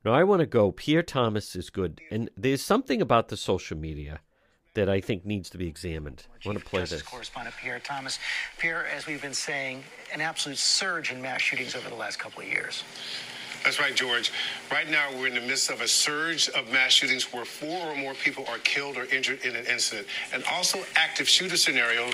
[0.04, 3.78] Now I want to go Pierre Thomas is good and there's something about the social
[3.78, 4.19] media
[4.73, 6.26] that I think needs to be examined.
[6.34, 7.08] I want to play Justice this.
[7.08, 8.19] Correspondent Pierre Thomas.
[8.58, 12.41] Pierre, as we've been saying, an absolute surge in mass shootings over the last couple
[12.41, 12.84] of years.
[13.63, 14.32] That's right, George.
[14.71, 17.95] Right now, we're in the midst of a surge of mass shootings where four or
[17.95, 22.10] more people are killed or injured in an incident, and also active shooter scenario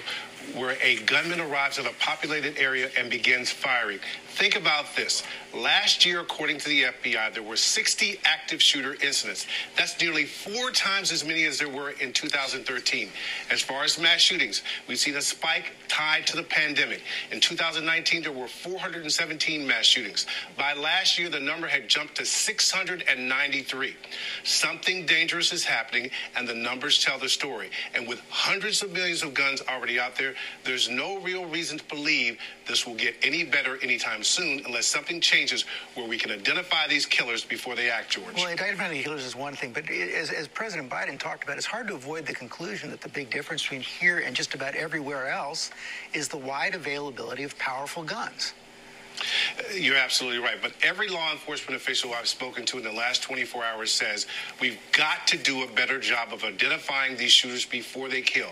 [0.55, 3.99] where a gunman arrives at a populated area and begins firing.
[4.35, 5.23] Think about this.
[5.53, 9.47] Last year, according to the FBI, there were 60 active shooter incidents.
[9.75, 13.09] That's nearly four times as many as there were in 2013.
[13.49, 17.01] As far as mass shootings, we've seen a spike tied to the pandemic.
[17.31, 20.27] In 2019, there were 417 mass shootings.
[20.55, 23.95] By last year, the number had jumped to 693.
[24.43, 27.71] Something dangerous is happening, and the numbers tell the story.
[27.95, 31.85] And with hundreds of millions of guns already out there, there's no real reason to
[31.85, 32.37] believe
[32.67, 37.05] this will get any better anytime soon unless something changes where we can identify these
[37.05, 38.35] killers before they act, George.
[38.35, 41.65] Well, identifying the killers is one thing, but as, as President Biden talked about, it's
[41.65, 45.29] hard to avoid the conclusion that the big difference between here and just about everywhere
[45.29, 45.71] else
[46.13, 48.53] is the wide availability of powerful guns.
[49.57, 50.57] Uh, you're absolutely right.
[50.61, 54.27] But every law enforcement official I've spoken to in the last 24 hours says
[54.59, 58.49] we've got to do a better job of identifying these shooters before they kill.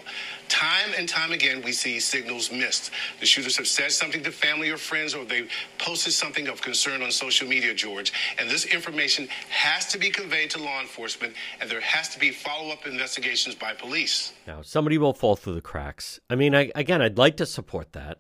[0.50, 2.92] Time and time again, we see signals missed.
[3.20, 7.02] The shooters have said something to family or friends, or they've posted something of concern
[7.02, 8.14] on social media, George.
[8.40, 12.32] And this information has to be conveyed to law enforcement, and there has to be
[12.32, 14.34] follow up investigations by police.
[14.46, 16.20] Now, somebody will fall through the cracks.
[16.30, 18.20] I mean, I, again, I'd like to support that.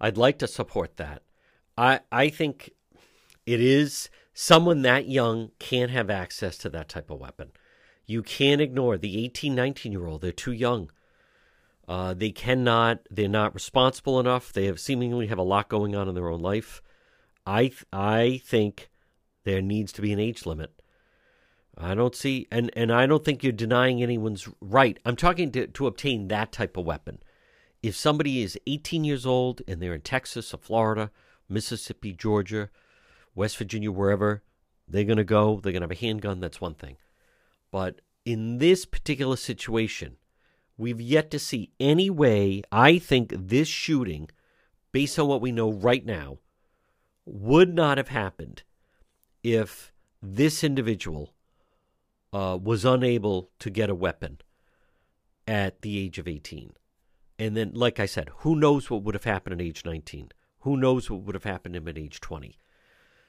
[0.00, 1.22] I'd like to support that.
[1.76, 2.70] I I think
[3.46, 7.52] it is someone that young can't have access to that type of weapon.
[8.06, 10.20] You can't ignore the 18, 19 year old.
[10.20, 10.90] They're too young.
[11.86, 13.00] Uh, they cannot.
[13.10, 14.52] They're not responsible enough.
[14.52, 16.82] They have seemingly have a lot going on in their own life.
[17.46, 18.90] I I think
[19.44, 20.72] there needs to be an age limit.
[21.76, 24.98] I don't see, and and I don't think you're denying anyone's right.
[25.04, 27.18] I'm talking to to obtain that type of weapon.
[27.82, 31.10] If somebody is 18 years old and they're in Texas or Florida
[31.48, 32.70] Mississippi, Georgia,
[33.34, 34.42] West Virginia, wherever
[34.86, 36.40] they're going to go, they're going to have a handgun.
[36.40, 36.96] That's one thing.
[37.70, 40.16] But in this particular situation,
[40.76, 44.30] we've yet to see any way I think this shooting,
[44.92, 46.38] based on what we know right now,
[47.26, 48.62] would not have happened
[49.42, 49.92] if
[50.22, 51.34] this individual
[52.32, 54.38] uh, was unable to get a weapon
[55.46, 56.72] at the age of 18.
[57.38, 60.30] And then, like I said, who knows what would have happened at age 19?
[60.64, 62.58] Who knows what would have happened to him at age 20?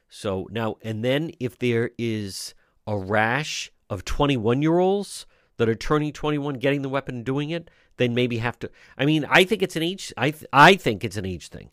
[0.07, 2.53] So now, and then if there is
[2.87, 5.25] a rash of 21 year olds
[5.57, 8.71] that are turning 21, getting the weapon and doing it, then maybe have to.
[8.97, 10.13] I mean, I think it's an age.
[10.15, 11.71] I th- I think it's an age thing.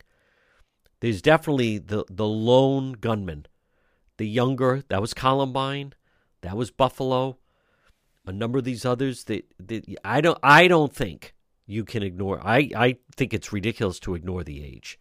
[0.98, 3.46] There's definitely the the lone gunman,
[4.16, 4.82] the younger.
[4.88, 5.94] That was Columbine,
[6.40, 7.38] that was Buffalo.
[8.24, 11.34] A number of these others that, that I don't I don't think
[11.66, 12.40] you can ignore.
[12.44, 14.98] I I think it's ridiculous to ignore the age.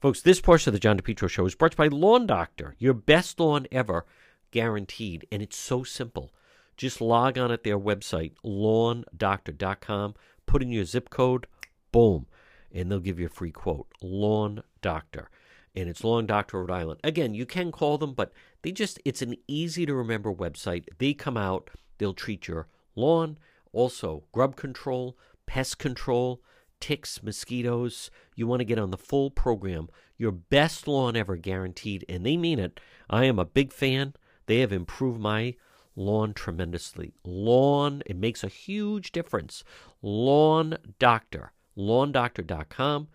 [0.00, 2.76] Folks, this portion of the John DePetro show is brought to you by Lawn Doctor,
[2.78, 4.06] your best lawn ever,
[4.52, 5.26] guaranteed.
[5.32, 6.32] And it's so simple.
[6.76, 10.14] Just log on at their website, lawndoctor.com,
[10.46, 11.48] put in your zip code,
[11.90, 12.26] boom,
[12.70, 13.88] and they'll give you a free quote.
[14.00, 15.30] Lawn Doctor.
[15.74, 17.00] And it's Lawn Doctor Rhode Island.
[17.02, 18.32] Again, you can call them, but
[18.62, 20.84] they just, it's an easy to remember website.
[20.98, 23.36] They come out, they'll treat your lawn,
[23.72, 26.40] also grub control, pest control,
[26.80, 28.10] ticks, mosquitoes.
[28.34, 29.88] You want to get on the full program.
[30.16, 32.80] Your best lawn ever guaranteed, and they mean it.
[33.08, 34.14] I am a big fan.
[34.46, 35.54] They have improved my
[35.94, 37.12] lawn tremendously.
[37.24, 39.64] Lawn, it makes a huge difference.
[40.02, 43.08] Lawn Doctor, lawndoctor.com.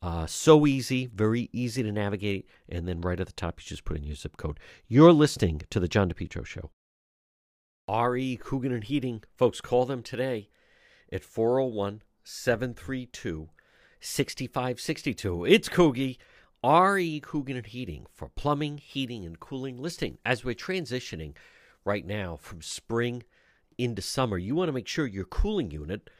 [0.00, 2.48] Uh, so easy, very easy to navigate.
[2.68, 4.60] And then right at the top, you just put in your zip code.
[4.86, 6.70] You're listening to The John DePetro Show.
[7.90, 9.22] RE Coogan and Heating.
[9.36, 10.50] Folks, call them today
[11.10, 13.48] at 401 732
[14.00, 15.46] 6562.
[15.46, 16.18] It's Coogie.
[16.62, 20.18] RE Coogan and Heating for plumbing, heating, and cooling listing.
[20.26, 21.32] As we're transitioning
[21.86, 23.22] right now from spring
[23.78, 26.10] into summer, you want to make sure your cooling unit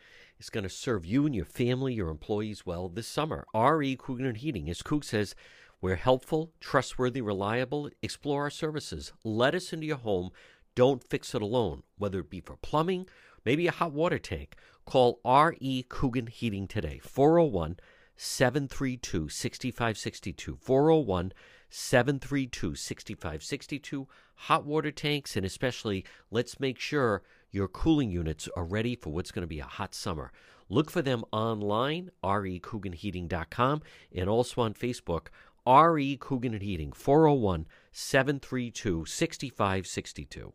[0.41, 3.47] is going to serve you and your family, your employees well this summer.
[3.55, 5.35] RE Coogan and Heating, as Coog says,
[5.83, 7.91] we're helpful, trustworthy, reliable.
[8.01, 9.13] Explore our services.
[9.25, 10.31] Let us into your home.
[10.75, 13.07] Don't fix it alone, whether it be for plumbing,
[13.45, 14.57] maybe a hot water tank.
[14.89, 15.85] Call R.E.
[15.91, 17.77] Coogan Heating today, 401
[18.17, 20.57] 732 6562.
[20.57, 21.33] 401
[21.69, 24.09] 732 6562.
[24.35, 29.31] Hot water tanks, and especially let's make sure your cooling units are ready for what's
[29.31, 30.33] going to be a hot summer.
[30.71, 33.83] Look for them online, recooganheating.com,
[34.17, 35.27] and also on Facebook,
[35.67, 40.55] RE Coogan Heating, 401 732 6562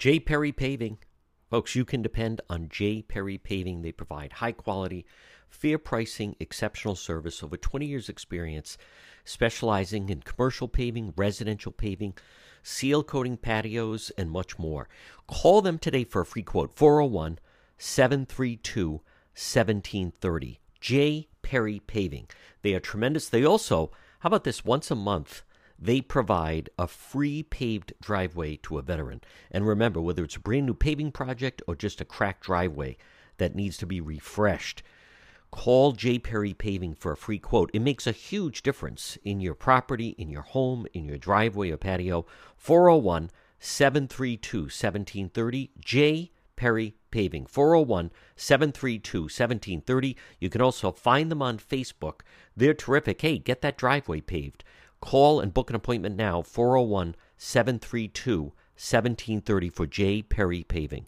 [0.00, 0.18] J.
[0.18, 0.96] Perry Paving.
[1.50, 3.02] Folks, you can depend on J.
[3.02, 3.82] Perry Paving.
[3.82, 5.04] They provide high quality,
[5.50, 8.78] fair pricing, exceptional service, over 20 years' experience,
[9.26, 12.14] specializing in commercial paving, residential paving,
[12.62, 14.88] seal coating patios, and much more.
[15.26, 17.38] Call them today for a free quote 401
[17.76, 20.60] 732 1730.
[20.80, 21.28] J.
[21.42, 22.26] Perry Paving.
[22.62, 23.28] They are tremendous.
[23.28, 23.90] They also,
[24.20, 25.42] how about this, once a month,
[25.80, 29.22] they provide a free paved driveway to a veteran.
[29.50, 32.96] And remember, whether it's a brand new paving project or just a cracked driveway
[33.38, 34.82] that needs to be refreshed,
[35.50, 36.18] call J.
[36.18, 37.70] Perry Paving for a free quote.
[37.72, 41.78] It makes a huge difference in your property, in your home, in your driveway or
[41.78, 42.26] patio.
[42.56, 45.70] 401 732 1730.
[45.80, 46.30] J.
[46.56, 47.46] Perry Paving.
[47.46, 50.16] 401 732 1730.
[50.38, 52.20] You can also find them on Facebook.
[52.54, 53.22] They're terrific.
[53.22, 54.62] Hey, get that driveway paved.
[55.00, 60.22] Call and book an appointment now, 401 732 1730 for J.
[60.22, 61.06] Perry Paving.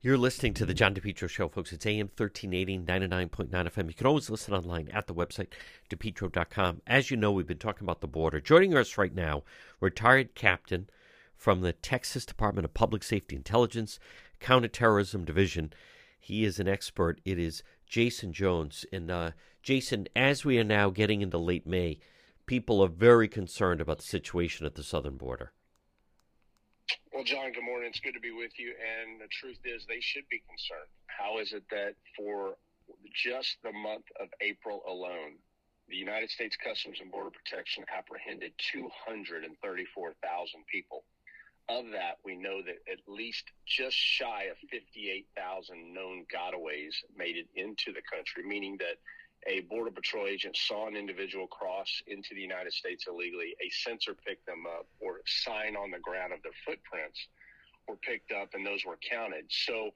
[0.00, 1.72] You're listening to the John DePetro Show, folks.
[1.72, 3.86] It's AM 1380, 99.9 FM.
[3.86, 5.52] You can always listen online at the website,
[5.88, 6.82] depetro.com.
[6.88, 8.40] As you know, we've been talking about the border.
[8.40, 9.44] Joining us right now,
[9.78, 10.90] retired captain
[11.36, 14.00] from the Texas Department of Public Safety Intelligence,
[14.40, 15.72] Counterterrorism Division.
[16.18, 17.20] He is an expert.
[17.24, 18.84] It is Jason Jones.
[18.92, 19.30] And uh,
[19.62, 22.00] Jason, as we are now getting into late May,
[22.46, 25.52] people are very concerned about the situation at the southern border.
[27.12, 27.88] Well, John, good morning.
[27.90, 28.74] It's good to be with you.
[28.76, 30.88] And the truth is, they should be concerned.
[31.06, 32.56] How is it that for
[33.14, 35.38] just the month of April alone,
[35.88, 41.04] the United States Customs and Border Protection apprehended 234,000 people
[41.68, 47.48] Of that, we know that at least just shy of 58,000 known gotaways made it
[47.54, 48.98] into the country, meaning that
[49.46, 54.14] a Border Patrol agent saw an individual cross into the United States illegally, a sensor
[54.14, 57.28] picked them up, or a sign on the ground of their footprints
[57.88, 59.44] were picked up, and those were counted.
[59.48, 59.90] So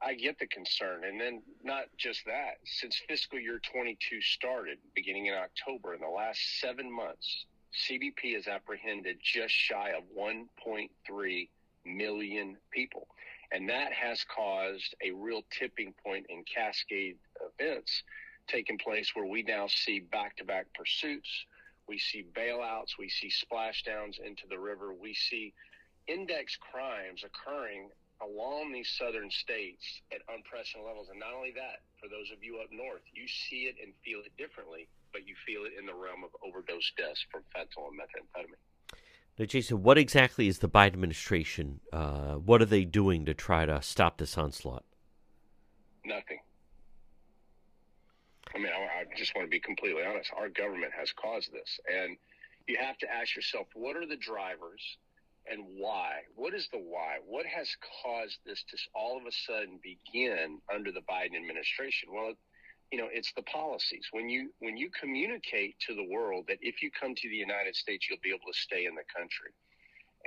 [0.00, 1.04] I get the concern.
[1.04, 6.08] And then not just that, since fiscal year 22 started, beginning in October, in the
[6.08, 7.46] last seven months,
[7.88, 11.48] CBP has apprehended just shy of 1.3
[11.84, 13.08] million people.
[13.50, 17.16] And that has caused a real tipping point in cascade
[17.58, 18.02] events
[18.48, 21.28] taking place where we now see back to back pursuits.
[21.88, 22.98] We see bailouts.
[22.98, 24.92] We see splashdowns into the river.
[24.92, 25.54] We see
[26.06, 27.90] index crimes occurring
[28.20, 31.08] along these southern states at unprecedented levels.
[31.10, 34.20] And not only that, for those of you up north, you see it and feel
[34.20, 38.00] it differently, but you feel it in the realm of overdose deaths from fentanyl and
[38.00, 38.98] methamphetamine.
[39.38, 41.80] Now, Jason, what exactly is the Biden administration?
[41.92, 44.84] Uh, what are they doing to try to stop this onslaught?
[46.04, 46.40] Nothing.
[48.58, 50.30] I mean, I, I just want to be completely honest.
[50.36, 52.16] Our government has caused this, and
[52.66, 54.82] you have to ask yourself, what are the drivers?
[55.50, 56.20] and why?
[56.34, 57.18] What is the why?
[57.26, 57.68] What has
[58.02, 62.10] caused this to all of a sudden begin under the Biden administration?
[62.12, 62.34] Well,
[62.92, 64.06] you know, it's the policies.
[64.12, 67.76] When you when you communicate to the world that if you come to the United
[67.76, 69.52] States, you'll be able to stay in the country,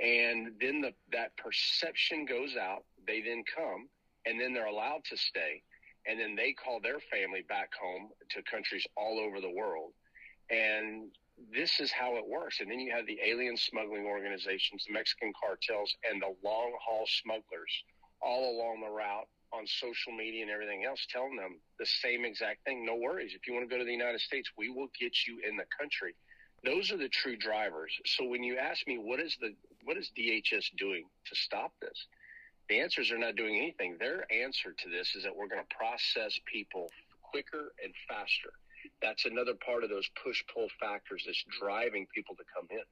[0.00, 2.84] and then the, that perception goes out.
[3.06, 3.88] They then come,
[4.26, 5.62] and then they're allowed to stay,
[6.06, 9.92] and then they call their family back home to countries all over the world,
[10.50, 11.10] and
[11.52, 12.60] this is how it works.
[12.60, 17.06] And then you have the alien smuggling organizations, the Mexican cartels, and the long haul
[17.22, 17.72] smugglers
[18.20, 22.64] all along the route on social media and everything else telling them the same exact
[22.64, 22.86] thing.
[22.86, 23.34] No worries.
[23.34, 25.66] If you want to go to the United States, we will get you in the
[25.78, 26.14] country.
[26.64, 27.92] Those are the true drivers.
[28.06, 32.06] So when you ask me what is the what is DHS doing to stop this?
[32.72, 33.96] The answers are not doing anything.
[33.98, 36.88] Their answer to this is that we're going to process people
[37.22, 38.50] quicker and faster
[39.00, 42.84] that's another part of those push pull factors that's driving people to come in.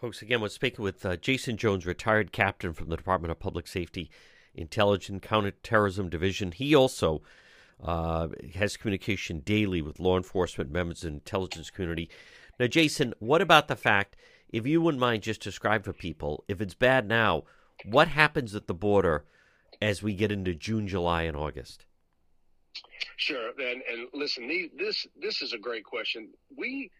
[0.00, 3.66] Folks, again, we're speaking with uh, Jason Jones, retired captain from the Department of Public
[3.66, 4.10] Safety,
[4.54, 6.52] Intelligence Counterterrorism Division.
[6.52, 7.20] He also
[7.82, 12.08] uh, has communication daily with law enforcement members and intelligence community.
[12.58, 14.16] Now, Jason, what about the fact,
[14.48, 17.44] if you wouldn't mind just describe for people, if it's bad now,
[17.84, 19.24] what happens at the border
[19.80, 21.84] as we get into June, July, and August?
[23.16, 26.28] Sure, and and listen, this this is a great question.
[26.56, 26.90] We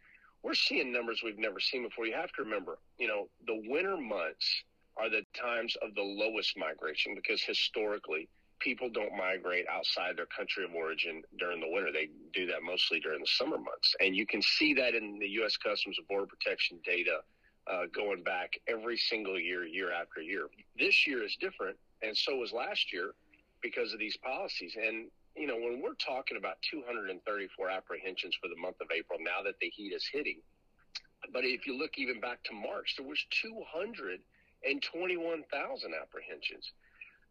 [0.42, 2.06] we're seeing numbers we've never seen before.
[2.06, 4.64] You have to remember, you know, the winter months
[4.96, 8.28] are the times of the lowest migration because historically
[8.58, 11.90] people don't migrate outside their country of origin during the winter.
[11.92, 15.28] They do that mostly during the summer months, and you can see that in the
[15.40, 15.56] U.S.
[15.56, 17.20] Customs and Border Protection data
[17.66, 20.46] uh, going back every single year, year after year.
[20.78, 23.12] This year is different, and so was last year
[23.62, 24.76] because of these policies.
[24.76, 29.42] And you know, when we're talking about 234 apprehensions for the month of April, now
[29.44, 30.40] that the heat is hitting,
[31.32, 36.72] but if you look even back to March, there was 221,000 apprehensions.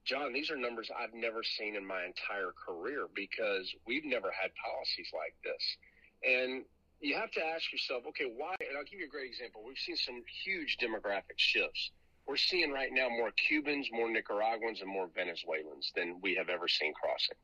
[0.05, 4.55] John, these are numbers I've never seen in my entire career because we've never had
[4.55, 5.77] policies like this.
[6.23, 6.63] And
[7.01, 8.55] you have to ask yourself, okay, why?
[8.59, 9.63] And I'll give you a great example.
[9.65, 11.91] We've seen some huge demographic shifts.
[12.27, 16.67] We're seeing right now more Cubans, more Nicaraguans, and more Venezuelans than we have ever
[16.67, 17.37] seen crossing.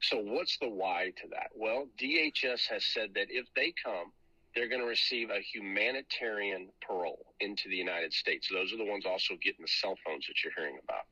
[0.00, 1.50] So what's the why to that?
[1.54, 4.12] Well, DHS has said that if they come,
[4.54, 8.48] they're going to receive a humanitarian parole into the United States.
[8.50, 11.04] Those are the ones also getting the cell phones that you're hearing about.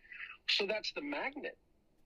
[0.49, 1.59] So that's the magnet.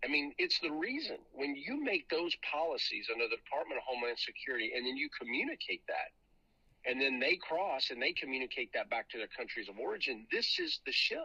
[0.04, 4.18] I mean, it's the reason when you make those policies under the Department of Homeland
[4.18, 6.10] Security and then you communicate that,
[6.84, 10.58] and then they cross and they communicate that back to their countries of origin, this
[10.58, 11.20] is the shift.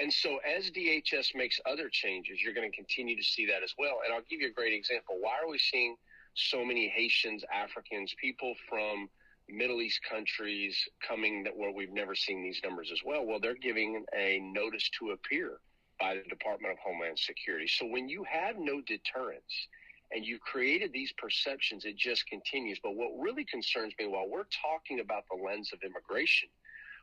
[0.00, 3.74] And so as DHS makes other changes, you're going to continue to see that as
[3.78, 4.00] well.
[4.04, 5.16] And I'll give you a great example.
[5.20, 5.96] Why are we seeing
[6.34, 9.08] so many Haitians, Africans, people from
[9.48, 10.76] Middle East countries
[11.06, 13.26] coming that where we've never seen these numbers as well?
[13.26, 15.58] Well, they're giving a notice to appear
[16.02, 17.68] by the Department of Homeland Security.
[17.68, 19.68] So when you have no deterrence
[20.10, 22.80] and you've created these perceptions, it just continues.
[22.82, 26.48] But what really concerns me while we're talking about the lens of immigration–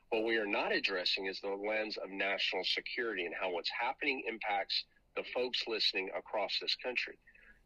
[0.09, 4.23] what we are not addressing is the lens of national security and how what's happening
[4.27, 4.85] impacts
[5.15, 7.17] the folks listening across this country.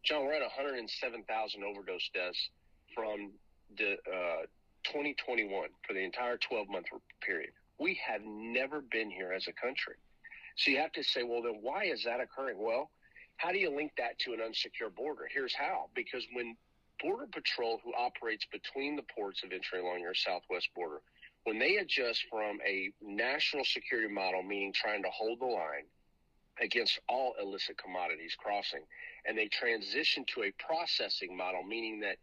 [0.04, 2.50] John, we're at 107,000 overdose deaths
[2.94, 3.32] from
[3.78, 4.44] the uh,
[4.84, 6.88] 2021 for the entire 12 month
[7.22, 7.52] period.
[7.80, 9.96] We have never been here as a country.
[10.56, 12.58] So you have to say, well, then why is that occurring?
[12.60, 12.90] Well,
[13.38, 15.28] how do you link that to an unsecure border?
[15.34, 15.90] Here's how.
[15.96, 16.56] Because when
[17.02, 21.02] Border Patrol, who operates between the ports of entry along your southwest border,
[21.44, 25.86] when they adjust from a national security model, meaning trying to hold the line
[26.62, 28.84] against all illicit commodities crossing,
[29.26, 32.18] and they transition to a processing model, meaning that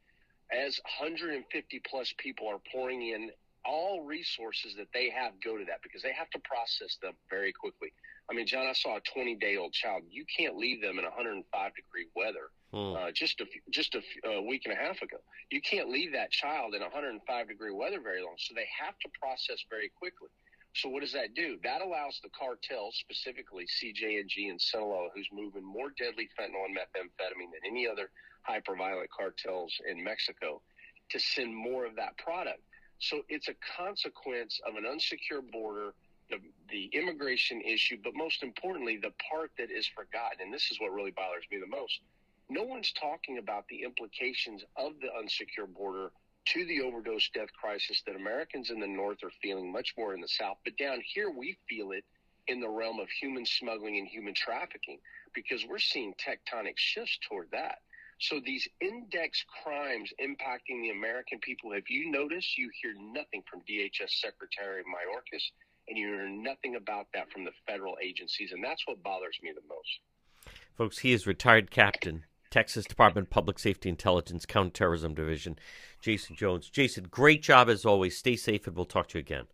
[0.51, 3.31] as 150 plus people are pouring in
[3.65, 7.53] all resources that they have go to that because they have to process them very
[7.53, 7.93] quickly.
[8.31, 10.03] I mean, John, I saw a 20 day old child.
[10.09, 11.45] You can't leave them in 105
[11.75, 12.51] degree weather.
[12.73, 12.95] Hmm.
[12.95, 15.19] Uh, just a just a, a week and a half ago,
[15.51, 18.35] you can't leave that child in 105 degree weather very long.
[18.39, 20.29] So they have to process very quickly.
[20.75, 21.59] So what does that do?
[21.65, 27.51] That allows the cartels, specifically CJNG and Sinaloa, who's moving more deadly fentanyl and methamphetamine
[27.51, 28.11] than any other
[28.49, 30.63] hyperviolent cartels in Mexico,
[31.11, 32.61] to send more of that product.
[33.01, 35.95] So it's a consequence of an unsecure border,
[36.29, 36.37] the,
[36.71, 40.39] the immigration issue, but most importantly, the part that is forgotten.
[40.41, 42.01] And this is what really bothers me the most.
[42.49, 46.11] No one's talking about the implications of the unsecure border
[46.47, 50.21] to the overdose death crisis that Americans in the North are feeling much more in
[50.21, 50.59] the South.
[50.65, 52.05] But down here, we feel it
[52.49, 54.99] in the realm of human smuggling and human trafficking
[55.33, 57.79] because we're seeing tectonic shifts toward that.
[58.21, 63.61] So these index crimes impacting the American people, have you noticed you hear nothing from
[63.61, 65.43] DHS Secretary Mayorkas
[65.89, 68.53] and you hear nothing about that from the federal agencies.
[68.53, 70.55] And that's what bothers me the most.
[70.77, 75.59] Folks, he is retired captain, Texas Department of Public Safety Intelligence Counterterrorism Division,
[76.01, 76.71] Jason Jones.
[76.71, 78.17] Jason, great job as always.
[78.17, 79.47] Stay safe and we'll talk to you again.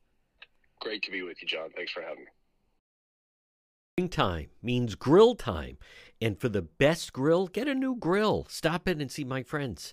[0.80, 1.70] Great to be with you, John.
[1.74, 2.30] Thanks for having me.
[3.98, 5.78] Springtime means grill time.
[6.20, 8.46] And for the best grill, get a new grill.
[8.48, 9.92] Stop in and see my friends.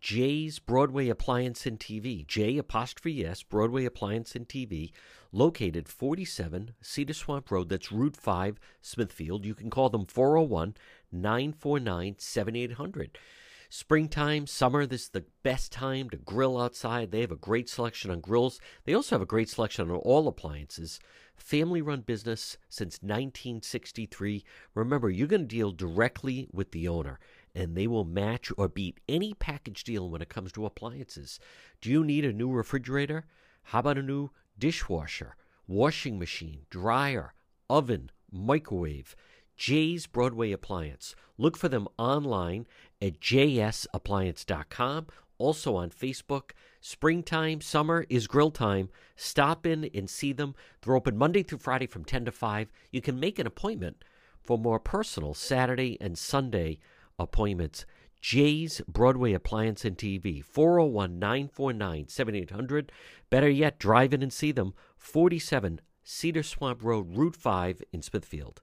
[0.00, 2.24] Jay's Broadway Appliance and TV.
[2.26, 4.92] J apostrophe S, Broadway Appliance and TV,
[5.32, 7.68] located 47 Cedar Swamp Road.
[7.68, 9.44] That's Route 5, Smithfield.
[9.44, 10.76] You can call them 401
[11.10, 13.18] 949 7800.
[13.68, 17.10] Springtime, summer, this is the best time to grill outside.
[17.10, 18.60] They have a great selection on grills.
[18.84, 21.00] They also have a great selection on all appliances.
[21.34, 24.44] Family run business since 1963.
[24.74, 27.18] Remember, you're going to deal directly with the owner,
[27.54, 31.40] and they will match or beat any package deal when it comes to appliances.
[31.80, 33.26] Do you need a new refrigerator?
[33.64, 35.34] How about a new dishwasher,
[35.66, 37.34] washing machine, dryer,
[37.68, 39.16] oven, microwave?
[39.56, 41.16] Jay's Broadway Appliance.
[41.38, 42.66] Look for them online
[43.00, 45.06] at jsappliance.com.
[45.38, 46.52] Also on Facebook.
[46.80, 48.88] Springtime, summer is grill time.
[49.16, 50.54] Stop in and see them.
[50.80, 52.68] They're open Monday through Friday from 10 to 5.
[52.90, 54.02] You can make an appointment
[54.42, 56.78] for more personal Saturday and Sunday
[57.18, 57.84] appointments.
[58.20, 62.92] Jay's Broadway Appliance and TV, 401 949 7800.
[63.28, 68.62] Better yet, drive in and see them, 47 Cedar Swamp Road, Route 5 in Smithfield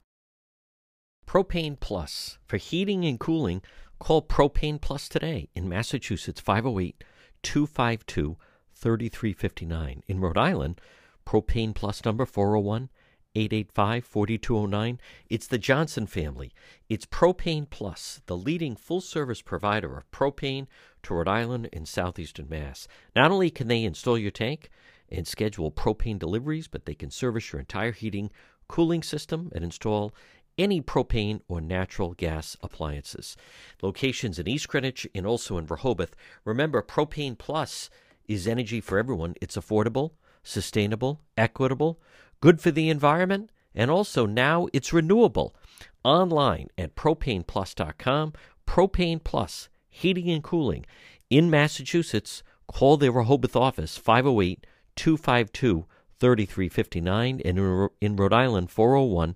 [1.27, 2.37] Propane Plus.
[2.47, 3.61] For heating and cooling,
[3.99, 7.03] call Propane Plus today in Massachusetts 508
[7.43, 8.37] 252
[8.73, 10.03] 3359.
[10.07, 10.81] In Rhode Island,
[11.25, 12.89] Propane Plus number 401
[13.33, 14.99] 885 4209.
[15.29, 16.51] It's the Johnson family.
[16.89, 20.67] It's Propane Plus, the leading full service provider of propane
[21.03, 22.87] to Rhode Island and southeastern Mass.
[23.15, 24.69] Not only can they install your tank
[25.09, 28.31] and schedule propane deliveries, but they can service your entire heating,
[28.67, 30.13] cooling system and install
[30.61, 33.35] any propane or natural gas appliances.
[33.81, 36.15] Locations in East Greenwich and also in Rehoboth.
[36.45, 37.89] Remember, Propane Plus
[38.27, 39.35] is energy for everyone.
[39.41, 40.11] It's affordable,
[40.43, 41.99] sustainable, equitable,
[42.39, 45.55] good for the environment, and also now it's renewable.
[46.03, 48.33] Online at propaneplus.com.
[48.67, 50.85] Propane Plus, heating and cooling.
[51.29, 55.85] In Massachusetts, call the Rehoboth office 508 252
[56.19, 59.35] 3359 and in Rhode Island 401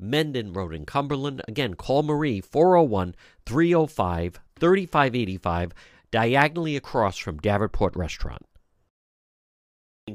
[0.00, 1.42] Mendon Road in Cumberland.
[1.46, 3.14] Again, call Marie 401
[3.46, 5.72] 305 3585,
[6.10, 8.46] diagonally across from Davenport Restaurant.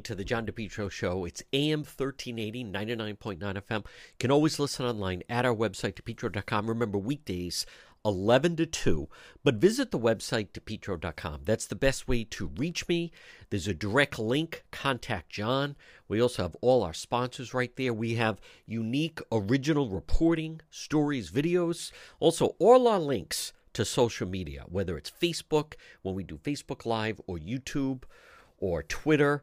[0.02, 1.24] To the John DePetro Show.
[1.24, 3.78] It's AM 1380, 99.9 FM.
[3.78, 3.84] You
[4.18, 6.68] can always listen online at our website, depetro.com.
[6.68, 7.64] Remember, weekdays,
[8.06, 9.08] 11 to 2.
[9.42, 11.40] But visit the website, depetro.com.
[11.44, 13.10] That's the best way to reach me.
[13.50, 15.76] There's a direct link, contact John.
[16.08, 17.92] We also have all our sponsors right there.
[17.92, 21.90] We have unique original reporting, stories, videos,
[22.20, 27.20] also all our links to social media, whether it's Facebook, when we do Facebook Live,
[27.26, 28.04] or YouTube,
[28.58, 29.42] or Twitter.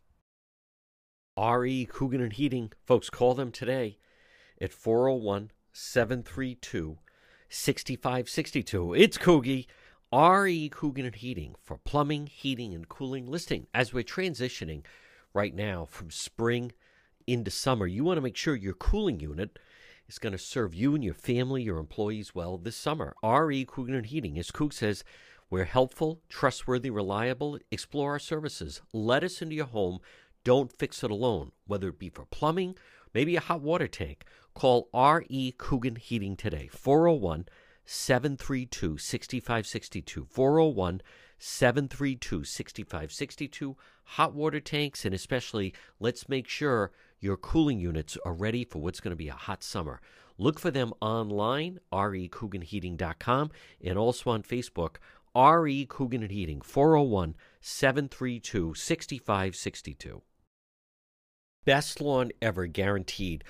[1.37, 2.71] RE Coogan and Heating.
[2.85, 3.97] Folks, call them today
[4.59, 6.97] at 401 732
[7.49, 8.93] 6562.
[8.93, 9.67] It's Coogie.
[10.13, 13.67] RE Coogan and Heating for plumbing, heating, and cooling listing.
[13.73, 14.83] As we're transitioning
[15.33, 16.73] right now from spring
[17.25, 19.57] into summer, you want to make sure your cooling unit
[20.09, 23.15] is going to serve you and your family, your employees well this summer.
[23.23, 25.05] RE Coogan and Heating, as Coog says,
[25.49, 27.59] we're helpful, trustworthy, reliable.
[27.71, 28.81] Explore our services.
[28.93, 29.99] Let us into your home
[30.43, 32.75] don't fix it alone, whether it be for plumbing,
[33.13, 34.25] maybe a hot water tank.
[34.53, 35.53] Call R.E.
[35.57, 37.45] Coogan Heating today, 401
[37.85, 40.25] 732 6562.
[40.25, 41.01] 401
[41.37, 43.77] 732 6562.
[44.03, 48.99] Hot water tanks, and especially let's make sure your cooling units are ready for what's
[48.99, 50.01] going to be a hot summer.
[50.37, 53.51] Look for them online, recooganheating.com,
[53.83, 54.95] and also on Facebook,
[55.35, 60.21] RE Coogan Heating, 401 732 6562.
[61.65, 63.43] Best lawn ever, guaranteed.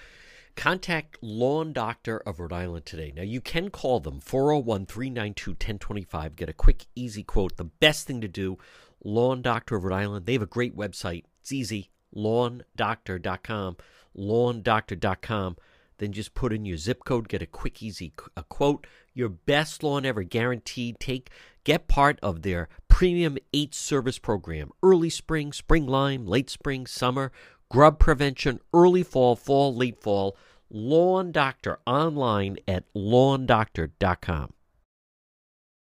[0.55, 3.14] Contact Lawn Doctor of Rhode Island today.
[3.16, 6.36] Now, you can call them 401 392 1025.
[6.36, 7.55] Get a quick, easy quote.
[7.55, 8.57] The best thing to do,
[9.03, 10.26] Lawn Doctor of Rhode Island.
[10.26, 11.24] They have a great website.
[11.39, 13.78] It's easy lawndoctor.com.
[14.18, 15.57] Lawndoctor.com.
[15.97, 18.88] Then just put in your zip code, get a quick, easy a quote.
[19.14, 20.99] Your best lawn ever, guaranteed.
[20.99, 21.30] Take
[21.64, 27.32] Get part of their premium eight service program early spring, spring lime, late spring, summer,
[27.72, 30.36] grub prevention, early fall, fall, late fall.
[30.69, 34.53] Lawn Doctor online at lawndoctor.com.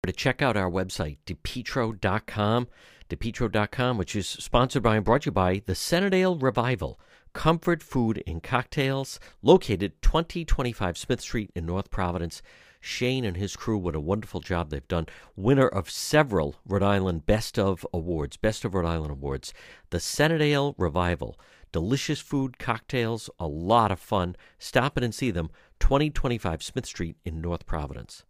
[0.04, 2.68] To check out our website, depetro.com,
[3.08, 7.00] depetro.com, which is sponsored by and brought to you by the Centredale Revival,
[7.32, 12.42] comfort food and cocktails, located 2025 Smith Street in North Providence.
[12.84, 15.06] Shane and his crew, what a wonderful job they've done.
[15.36, 19.54] Winner of several Rhode Island Best of Awards, Best of Rhode Island Awards.
[19.90, 21.38] The Centredale Revival.
[21.72, 24.36] Delicious food, cocktails, a lot of fun.
[24.58, 25.50] Stop in and see them,
[25.80, 28.24] 2025 Smith Street in North Providence.